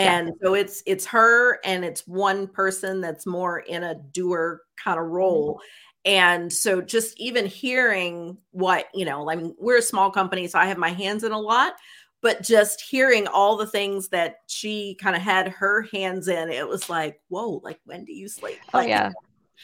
And 0.00 0.28
yeah. 0.28 0.32
so 0.42 0.54
it's 0.54 0.82
it's 0.86 1.06
her 1.06 1.60
and 1.64 1.84
it's 1.84 2.06
one 2.06 2.46
person 2.46 3.00
that's 3.00 3.26
more 3.26 3.58
in 3.58 3.82
a 3.82 3.94
doer 3.94 4.62
kind 4.82 4.98
of 4.98 5.06
role. 5.06 5.54
Mm-hmm 5.54 5.64
and 6.04 6.52
so 6.52 6.80
just 6.80 7.18
even 7.20 7.46
hearing 7.46 8.36
what 8.52 8.86
you 8.94 9.04
know 9.04 9.30
i 9.30 9.36
mean 9.36 9.54
we're 9.58 9.78
a 9.78 9.82
small 9.82 10.10
company 10.10 10.46
so 10.46 10.58
i 10.58 10.66
have 10.66 10.78
my 10.78 10.88
hands 10.88 11.24
in 11.24 11.32
a 11.32 11.38
lot 11.38 11.74
but 12.22 12.42
just 12.42 12.80
hearing 12.82 13.26
all 13.26 13.56
the 13.56 13.66
things 13.66 14.08
that 14.08 14.36
she 14.46 14.96
kind 15.00 15.16
of 15.16 15.22
had 15.22 15.48
her 15.48 15.86
hands 15.92 16.28
in 16.28 16.48
it 16.48 16.66
was 16.66 16.88
like 16.88 17.20
whoa 17.28 17.60
like 17.62 17.78
when 17.84 18.04
do 18.04 18.12
you 18.12 18.28
sleep 18.28 18.58
oh 18.72 18.80
yeah 18.80 19.10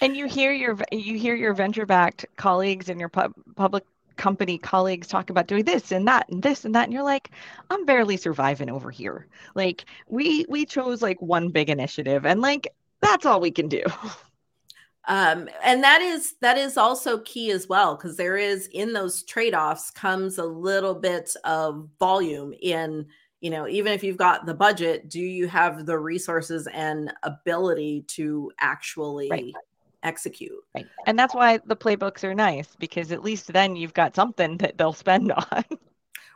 and 0.02 0.14
you 0.14 0.26
hear 0.26 0.52
your 0.52 0.76
you 0.92 1.18
hear 1.18 1.34
your 1.34 1.54
venture 1.54 1.86
backed 1.86 2.26
colleagues 2.36 2.90
and 2.90 3.00
your 3.00 3.08
pub, 3.08 3.32
public 3.56 3.84
company 4.16 4.58
colleagues 4.58 5.06
talk 5.06 5.30
about 5.30 5.46
doing 5.46 5.64
this 5.64 5.92
and 5.92 6.06
that 6.06 6.28
and 6.28 6.42
this 6.42 6.64
and 6.64 6.74
that 6.74 6.84
and 6.84 6.92
you're 6.92 7.02
like 7.02 7.30
i'm 7.70 7.84
barely 7.84 8.16
surviving 8.16 8.70
over 8.70 8.90
here 8.90 9.26
like 9.54 9.84
we 10.08 10.44
we 10.48 10.64
chose 10.64 11.02
like 11.02 11.20
one 11.20 11.48
big 11.48 11.68
initiative 11.68 12.24
and 12.26 12.40
like 12.40 12.68
that's 13.00 13.26
all 13.26 13.40
we 13.40 13.50
can 13.50 13.68
do 13.68 13.82
um, 15.08 15.48
and 15.62 15.84
that 15.84 16.02
is 16.02 16.34
that 16.40 16.58
is 16.58 16.76
also 16.76 17.18
key 17.20 17.50
as 17.52 17.68
well 17.68 17.94
because 17.94 18.16
there 18.16 18.36
is 18.36 18.68
in 18.72 18.92
those 18.92 19.22
trade-offs 19.22 19.90
comes 19.90 20.38
a 20.38 20.44
little 20.44 20.94
bit 20.94 21.30
of 21.44 21.88
volume 22.00 22.52
in 22.60 23.06
you 23.40 23.50
know 23.50 23.68
even 23.68 23.92
if 23.92 24.02
you've 24.02 24.16
got 24.16 24.46
the 24.46 24.54
budget 24.54 25.08
do 25.08 25.20
you 25.20 25.46
have 25.46 25.86
the 25.86 25.98
resources 25.98 26.66
and 26.72 27.12
ability 27.22 28.04
to 28.08 28.50
actually 28.58 29.28
right. 29.30 29.54
Execute. 30.06 30.52
Right. 30.74 30.86
And 31.06 31.18
that's 31.18 31.34
why 31.34 31.58
the 31.66 31.76
playbooks 31.76 32.24
are 32.24 32.34
nice 32.34 32.76
because 32.78 33.12
at 33.12 33.22
least 33.22 33.52
then 33.52 33.76
you've 33.76 33.94
got 33.94 34.14
something 34.14 34.56
that 34.58 34.78
they'll 34.78 34.92
spend 34.92 35.32
on. 35.52 35.64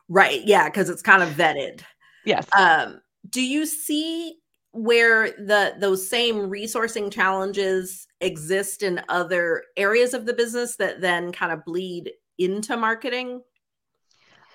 Right. 0.08 0.42
Yeah 0.44 0.68
because 0.68 0.88
it's 0.88 1.02
kind 1.02 1.22
of 1.22 1.30
vetted. 1.30 1.82
Yes. 2.24 2.46
Um 2.56 3.00
do 3.28 3.42
you 3.42 3.66
see 3.66 4.36
where 4.72 5.30
the 5.32 5.74
those 5.78 6.08
same 6.08 6.36
resourcing 6.50 7.12
challenges 7.12 8.06
exist 8.20 8.82
in 8.82 9.00
other 9.08 9.64
areas 9.76 10.14
of 10.14 10.26
the 10.26 10.32
business 10.32 10.76
that 10.76 11.00
then 11.00 11.32
kind 11.32 11.52
of 11.52 11.64
bleed 11.64 12.12
into 12.38 12.76
marketing? 12.76 13.42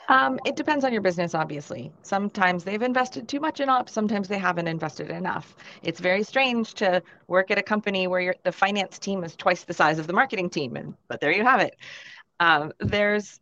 Um, 0.08 0.40
it 0.46 0.56
depends 0.56 0.86
on 0.86 0.94
your 0.94 1.02
business, 1.02 1.34
obviously. 1.34 1.92
Sometimes 2.04 2.64
they've 2.64 2.82
invested 2.82 3.28
too 3.28 3.40
much 3.40 3.60
in 3.60 3.70
ops, 3.70 3.92
sometimes 3.92 4.28
they 4.28 4.38
haven't 4.38 4.68
invested 4.68 5.10
enough. 5.10 5.56
It's 5.82 6.00
very 6.00 6.24
strange 6.24 6.74
to 6.76 7.02
work 7.28 7.52
at 7.52 7.58
a 7.58 7.64
company 7.64 8.08
where 8.08 8.36
the 8.44 8.52
finance 8.52 9.00
team 9.00 9.24
is 9.24 9.36
twice 9.36 9.64
the 9.64 9.74
size 9.74 9.98
of 10.00 10.08
the 10.08 10.14
marketing 10.14 10.50
team, 10.50 10.76
and 10.76 10.94
but 11.08 11.22
there 11.22 11.32
you 11.32 11.44
have 11.44 11.60
it. 11.62 11.76
Um, 12.40 12.72
there's 12.80 13.40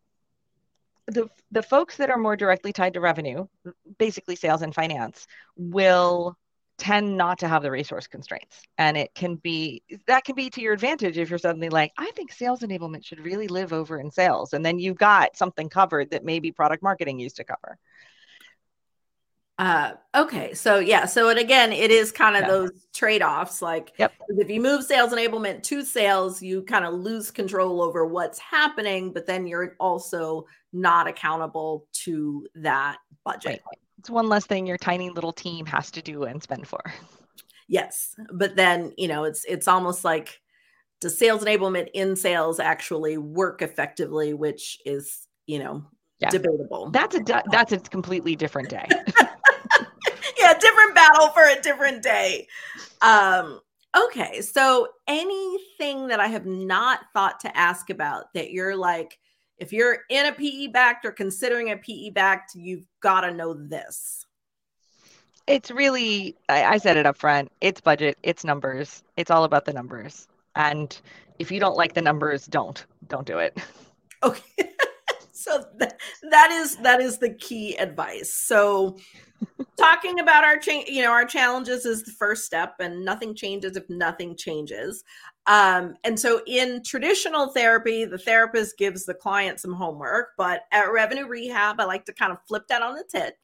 the 1.08 1.30
the 1.52 1.63
folks 1.63 1.97
that 1.97 2.10
are 2.10 2.17
more 2.17 2.38
directly 2.38 2.71
tied 2.71 2.93
to 2.93 3.02
revenue, 3.02 3.47
basically 3.97 4.36
sales 4.36 4.62
and 4.62 4.73
finance, 4.73 5.28
will 5.58 6.38
tend 6.77 7.17
not 7.17 7.39
to 7.39 7.47
have 7.47 7.62
the 7.62 7.71
resource 7.71 8.07
constraints. 8.07 8.62
And 8.77 8.97
it 8.97 9.13
can 9.13 9.36
be 9.36 9.83
that 10.07 10.23
can 10.23 10.36
be 10.36 10.49
to 10.51 10.62
your 10.62 10.73
advantage 10.73 11.17
if 11.17 11.29
you're 11.29 11.39
suddenly 11.39 11.69
like 11.69 11.91
i 11.97 12.09
think 12.12 12.31
sales 12.31 12.62
enablement 12.62 13.05
should 13.05 13.19
really 13.19 13.47
live 13.47 13.73
over 13.73 13.99
in 13.99 14.12
sales. 14.12 14.53
And 14.53 14.65
then 14.65 14.79
you've 14.79 14.97
got 14.97 15.38
something 15.38 15.69
covered 15.69 16.12
that 16.12 16.25
maybe 16.25 16.51
product 16.51 16.83
marketing 16.83 17.19
used 17.19 17.38
to 17.38 17.43
cover. 17.43 17.77
Uh 19.59 19.91
okay. 20.15 20.55
So 20.55 20.79
yeah. 20.79 21.05
So 21.05 21.29
and 21.29 21.38
again 21.38 21.71
it 21.71 21.91
is 21.91 22.12
kind 22.12 22.36
of 22.36 22.41
yeah. 22.41 22.47
those 22.47 22.71
trade-offs 22.91 23.62
like 23.62 23.93
yep. 23.99 24.12
if 24.29 24.49
you 24.49 24.59
move 24.59 24.83
sales 24.83 25.13
enablement 25.13 25.62
to 25.63 25.86
sales 25.86 26.41
you 26.41 26.63
kind 26.63 26.86
of 26.86 26.95
lose 26.95 27.29
control 27.29 27.81
over 27.81 28.03
what's 28.05 28.39
happening 28.39 29.13
but 29.13 29.27
then 29.27 29.45
you're 29.45 29.75
also 29.79 30.47
not 30.71 31.07
accountable 31.07 31.88
to 31.93 32.47
that 32.55 32.97
budget. 33.23 33.62
Right 33.65 33.77
it's 34.03 34.09
one 34.09 34.27
less 34.27 34.45
thing 34.45 34.67
your 34.67 34.77
tiny 34.77 35.09
little 35.09 35.31
team 35.31 35.65
has 35.65 35.89
to 35.91 36.01
do 36.01 36.23
and 36.23 36.43
spend 36.43 36.67
for. 36.67 36.81
Yes, 37.69 38.13
but 38.33 38.57
then 38.57 38.91
you 38.97 39.07
know 39.07 39.23
it's 39.23 39.45
it's 39.45 39.65
almost 39.65 40.03
like 40.03 40.41
does 40.99 41.17
sales 41.17 41.41
enablement 41.41 41.87
in 41.93 42.17
sales 42.17 42.59
actually 42.59 43.17
work 43.17 43.61
effectively, 43.61 44.33
which 44.33 44.77
is, 44.85 45.25
you 45.45 45.59
know, 45.59 45.85
yeah. 46.19 46.29
debatable. 46.29 46.89
That's 46.91 47.15
a 47.15 47.43
that's 47.49 47.71
a 47.71 47.79
completely 47.79 48.35
different 48.35 48.67
day. 48.67 48.85
yeah, 50.37 50.53
different 50.59 50.95
battle 50.95 51.29
for 51.29 51.43
a 51.43 51.61
different 51.61 52.03
day. 52.03 52.45
Um, 53.01 53.61
okay, 53.95 54.41
so 54.41 54.89
anything 55.07 56.07
that 56.07 56.19
I 56.19 56.27
have 56.27 56.45
not 56.45 56.99
thought 57.13 57.39
to 57.39 57.57
ask 57.57 57.89
about 57.89 58.33
that 58.33 58.51
you're 58.51 58.75
like, 58.75 59.17
if 59.57 59.71
you're 59.71 59.99
in 60.09 60.25
a 60.25 60.31
PE 60.31 60.67
backed 60.67 61.05
or 61.05 61.11
considering 61.11 61.71
a 61.71 61.77
PE 61.77 62.09
backed, 62.11 62.55
you've 62.55 62.85
got 63.01 63.21
to 63.21 63.31
know 63.31 63.53
this. 63.53 64.25
It's 65.45 65.71
really, 65.71 66.35
I, 66.49 66.63
I 66.63 66.77
said 66.77 66.97
it 66.97 67.05
up 67.05 67.17
front. 67.17 67.51
It's 67.61 67.81
budget. 67.81 68.17
It's 68.23 68.43
numbers. 68.43 69.03
It's 69.17 69.29
all 69.29 69.43
about 69.43 69.65
the 69.65 69.73
numbers. 69.73 70.27
And 70.55 70.97
if 71.39 71.51
you 71.51 71.59
don't 71.59 71.75
like 71.75 71.93
the 71.93 72.01
numbers, 72.01 72.45
don't 72.45 72.85
don't 73.07 73.25
do 73.25 73.39
it. 73.39 73.57
Okay. 74.23 74.69
so 75.33 75.65
th- 75.79 75.91
that 76.29 76.51
is 76.51 76.77
that 76.77 77.01
is 77.01 77.17
the 77.17 77.33
key 77.33 77.75
advice. 77.77 78.33
So 78.33 78.97
talking 79.77 80.19
about 80.19 80.43
our 80.43 80.58
change, 80.58 80.89
you 80.89 81.01
know, 81.01 81.12
our 81.12 81.25
challenges 81.25 81.86
is 81.86 82.03
the 82.03 82.12
first 82.12 82.45
step, 82.45 82.75
and 82.79 83.03
nothing 83.03 83.36
changes 83.36 83.75
if 83.75 83.89
nothing 83.89 84.36
changes. 84.36 85.03
Um, 85.45 85.95
and 86.03 86.19
so 86.19 86.41
in 86.47 86.84
traditional 86.84 87.49
therapy, 87.49 88.06
the 88.06 88.17
therapist 88.17 88.77
gives 88.77 89.06
the 89.06 89.13
client 89.13 89.60
some 89.60 89.73
homework, 89.73 90.29
but 90.38 90.62
at 90.71 90.91
revenue 90.91 91.27
rehab, 91.27 91.79
I 91.79 91.86
like 91.86 92.06
to 92.06 92.13
kind 92.13 92.32
of 92.32 92.38
flip 92.47 92.63
that 92.69 92.82
on 92.82 92.95
the 92.95 93.03
tit. 93.10 93.38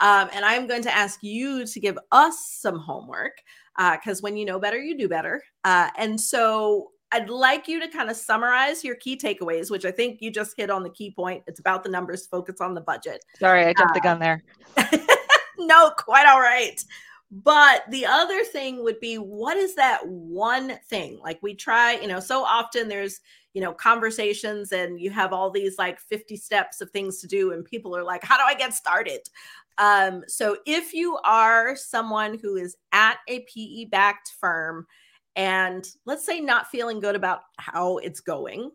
Um, 0.00 0.28
and 0.32 0.44
I'm 0.44 0.66
going 0.66 0.82
to 0.82 0.94
ask 0.94 1.22
you 1.22 1.66
to 1.66 1.80
give 1.80 1.98
us 2.12 2.56
some 2.60 2.78
homework 2.78 3.32
because 3.76 4.20
uh, 4.20 4.22
when 4.22 4.36
you 4.36 4.44
know 4.44 4.58
better, 4.58 4.78
you 4.78 4.96
do 4.96 5.08
better. 5.08 5.42
Uh, 5.64 5.90
and 5.96 6.20
so 6.20 6.90
I'd 7.10 7.30
like 7.30 7.68
you 7.68 7.80
to 7.80 7.88
kind 7.88 8.10
of 8.10 8.16
summarize 8.16 8.84
your 8.84 8.96
key 8.96 9.16
takeaways, 9.16 9.70
which 9.70 9.84
I 9.84 9.90
think 9.90 10.18
you 10.20 10.30
just 10.30 10.54
hit 10.56 10.70
on 10.70 10.82
the 10.82 10.90
key 10.90 11.10
point. 11.10 11.42
It's 11.46 11.58
about 11.58 11.82
the 11.82 11.88
numbers, 11.88 12.26
focus 12.26 12.60
on 12.60 12.74
the 12.74 12.80
budget. 12.80 13.24
Sorry, 13.38 13.64
I 13.64 13.72
jumped 13.72 13.92
uh, 13.92 13.94
the 13.94 14.00
gun 14.00 14.18
there. 14.18 14.42
no, 15.66 15.90
quite 15.96 16.26
all 16.26 16.40
right. 16.40 16.82
But 17.30 17.82
the 17.90 18.06
other 18.06 18.42
thing 18.42 18.82
would 18.82 19.00
be 19.00 19.16
what 19.16 19.56
is 19.58 19.74
that 19.74 20.06
one 20.06 20.78
thing? 20.88 21.18
Like 21.22 21.38
we 21.42 21.54
try, 21.54 21.92
you 21.94 22.08
know, 22.08 22.20
so 22.20 22.42
often 22.42 22.88
there's, 22.88 23.20
you 23.52 23.60
know, 23.60 23.72
conversations 23.72 24.72
and 24.72 24.98
you 24.98 25.10
have 25.10 25.32
all 25.32 25.50
these 25.50 25.76
like 25.76 26.00
50 26.00 26.36
steps 26.36 26.80
of 26.80 26.90
things 26.90 27.20
to 27.20 27.26
do, 27.26 27.52
and 27.52 27.64
people 27.64 27.94
are 27.94 28.04
like, 28.04 28.24
how 28.24 28.38
do 28.38 28.44
I 28.46 28.54
get 28.54 28.72
started? 28.72 29.20
Um, 29.76 30.24
so 30.26 30.56
if 30.66 30.92
you 30.92 31.18
are 31.24 31.76
someone 31.76 32.38
who 32.40 32.56
is 32.56 32.76
at 32.92 33.18
a 33.28 33.40
PE 33.40 33.86
backed 33.86 34.32
firm 34.40 34.86
and 35.36 35.86
let's 36.04 36.26
say 36.26 36.40
not 36.40 36.66
feeling 36.66 36.98
good 36.98 37.14
about 37.14 37.42
how 37.58 37.98
it's 37.98 38.20
going, 38.20 38.72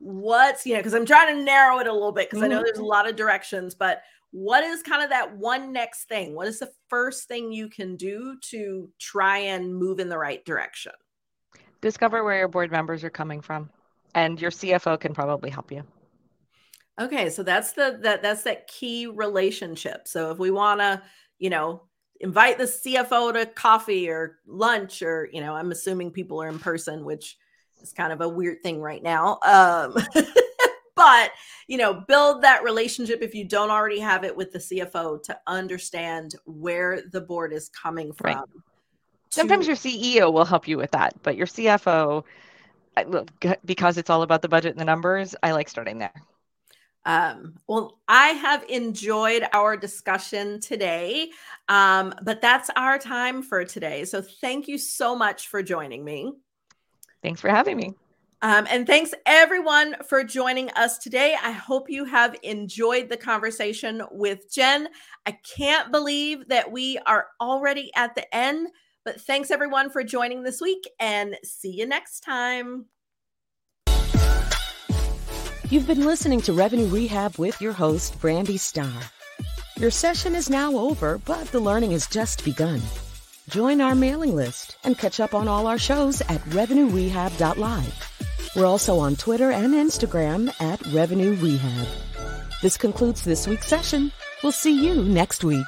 what's, 0.00 0.66
you 0.66 0.72
know, 0.72 0.80
because 0.80 0.94
I'm 0.94 1.06
trying 1.06 1.36
to 1.36 1.42
narrow 1.44 1.78
it 1.78 1.86
a 1.86 1.92
little 1.92 2.12
bit 2.12 2.28
because 2.28 2.42
mm-hmm. 2.42 2.52
I 2.52 2.56
know 2.56 2.62
there's 2.64 2.78
a 2.78 2.80
mm-hmm. 2.80 2.88
lot 2.88 3.08
of 3.08 3.16
directions, 3.16 3.74
but 3.74 4.02
what 4.32 4.64
is 4.64 4.82
kind 4.82 5.02
of 5.02 5.10
that 5.10 5.36
one 5.36 5.72
next 5.72 6.04
thing? 6.04 6.34
What 6.34 6.48
is 6.48 6.58
the 6.58 6.70
first 6.88 7.28
thing 7.28 7.52
you 7.52 7.68
can 7.68 7.96
do 7.96 8.36
to 8.50 8.88
try 8.98 9.38
and 9.38 9.74
move 9.74 10.00
in 10.00 10.08
the 10.08 10.18
right 10.18 10.44
direction? 10.44 10.92
Discover 11.80 12.24
where 12.24 12.38
your 12.38 12.48
board 12.48 12.70
members 12.70 13.04
are 13.04 13.10
coming 13.10 13.40
from, 13.40 13.70
and 14.14 14.40
your 14.40 14.50
CFO 14.50 15.00
can 15.00 15.14
probably 15.14 15.50
help 15.50 15.72
you. 15.72 15.82
Okay, 17.00 17.30
so 17.30 17.42
that's 17.42 17.72
the 17.72 17.98
that 18.02 18.22
that's 18.22 18.42
that 18.42 18.66
key 18.66 19.06
relationship. 19.06 20.06
So 20.06 20.30
if 20.30 20.38
we 20.38 20.50
want 20.50 20.80
to, 20.80 21.02
you 21.38 21.48
know, 21.48 21.82
invite 22.20 22.58
the 22.58 22.64
CFO 22.64 23.32
to 23.32 23.46
coffee 23.46 24.10
or 24.10 24.38
lunch 24.46 25.02
or, 25.02 25.28
you 25.32 25.40
know, 25.40 25.54
I'm 25.54 25.72
assuming 25.72 26.10
people 26.10 26.42
are 26.42 26.48
in 26.48 26.58
person, 26.58 27.04
which 27.04 27.38
is 27.82 27.92
kind 27.92 28.12
of 28.12 28.20
a 28.20 28.28
weird 28.28 28.62
thing 28.62 28.80
right 28.80 29.02
now. 29.02 29.38
Um 29.42 29.96
but, 30.96 31.32
you 31.66 31.78
know, 31.78 32.04
build 32.06 32.42
that 32.42 32.62
relationship 32.62 33.22
if 33.22 33.34
you 33.34 33.44
don't 33.44 33.70
already 33.70 34.00
have 34.00 34.24
it 34.24 34.36
with 34.36 34.52
the 34.52 34.58
CFO 34.58 35.22
to 35.22 35.38
understand 35.46 36.34
where 36.44 37.02
the 37.10 37.20
board 37.20 37.52
is 37.52 37.70
coming 37.70 38.12
from. 38.12 38.36
Right. 38.36 38.44
Sometimes 39.30 39.66
your 39.66 39.76
CEO 39.76 40.32
will 40.32 40.44
help 40.44 40.66
you 40.66 40.76
with 40.76 40.90
that, 40.90 41.14
but 41.22 41.36
your 41.36 41.46
CFO 41.46 42.24
because 43.64 43.96
it's 43.96 44.10
all 44.10 44.22
about 44.22 44.42
the 44.42 44.48
budget 44.48 44.72
and 44.72 44.80
the 44.80 44.84
numbers, 44.84 45.34
I 45.42 45.52
like 45.52 45.68
starting 45.68 45.98
there. 45.98 46.12
Um, 47.06 47.54
well, 47.66 47.98
I 48.08 48.28
have 48.28 48.64
enjoyed 48.68 49.46
our 49.52 49.76
discussion 49.76 50.60
today, 50.60 51.30
um, 51.68 52.14
but 52.22 52.42
that's 52.42 52.68
our 52.76 52.98
time 52.98 53.42
for 53.42 53.64
today. 53.64 54.04
So 54.04 54.20
thank 54.20 54.68
you 54.68 54.76
so 54.76 55.16
much 55.16 55.48
for 55.48 55.62
joining 55.62 56.04
me. 56.04 56.32
Thanks 57.22 57.40
for 57.40 57.48
having 57.48 57.76
me. 57.76 57.94
Um, 58.42 58.66
and 58.70 58.86
thanks 58.86 59.12
everyone 59.26 59.96
for 60.08 60.24
joining 60.24 60.70
us 60.70 60.96
today. 60.96 61.36
I 61.42 61.50
hope 61.50 61.90
you 61.90 62.06
have 62.06 62.34
enjoyed 62.42 63.10
the 63.10 63.18
conversation 63.18 64.02
with 64.10 64.50
Jenn. 64.50 64.88
I 65.26 65.36
can't 65.56 65.92
believe 65.92 66.48
that 66.48 66.72
we 66.72 66.98
are 67.06 67.26
already 67.38 67.90
at 67.94 68.14
the 68.14 68.34
end, 68.34 68.68
but 69.04 69.20
thanks 69.20 69.50
everyone 69.50 69.90
for 69.90 70.02
joining 70.02 70.42
this 70.42 70.60
week 70.60 70.88
and 70.98 71.36
see 71.44 71.70
you 71.70 71.86
next 71.86 72.20
time. 72.20 72.86
You've 75.68 75.86
been 75.86 76.04
listening 76.04 76.40
to 76.42 76.54
Revenue 76.54 76.86
Rehab 76.86 77.38
with 77.38 77.60
your 77.60 77.72
host, 77.72 78.18
Brandi 78.20 78.58
Starr. 78.58 79.02
Your 79.78 79.90
session 79.90 80.34
is 80.34 80.50
now 80.50 80.76
over, 80.76 81.18
but 81.18 81.46
the 81.48 81.60
learning 81.60 81.92
has 81.92 82.06
just 82.06 82.44
begun. 82.44 82.80
Join 83.50 83.80
our 83.80 83.96
mailing 83.96 84.36
list 84.36 84.76
and 84.84 84.96
catch 84.96 85.18
up 85.18 85.34
on 85.34 85.48
all 85.48 85.66
our 85.66 85.78
shows 85.78 86.20
at 86.22 86.40
revenuerehab.live. 86.50 88.52
We're 88.54 88.66
also 88.66 89.00
on 89.00 89.16
Twitter 89.16 89.50
and 89.50 89.74
Instagram 89.74 90.54
at 90.60 90.80
Revenue 90.92 91.34
Rehab. 91.34 91.88
This 92.62 92.76
concludes 92.76 93.24
this 93.24 93.48
week's 93.48 93.66
session. 93.66 94.12
We'll 94.44 94.52
see 94.52 94.86
you 94.86 95.02
next 95.02 95.42
week. 95.42 95.66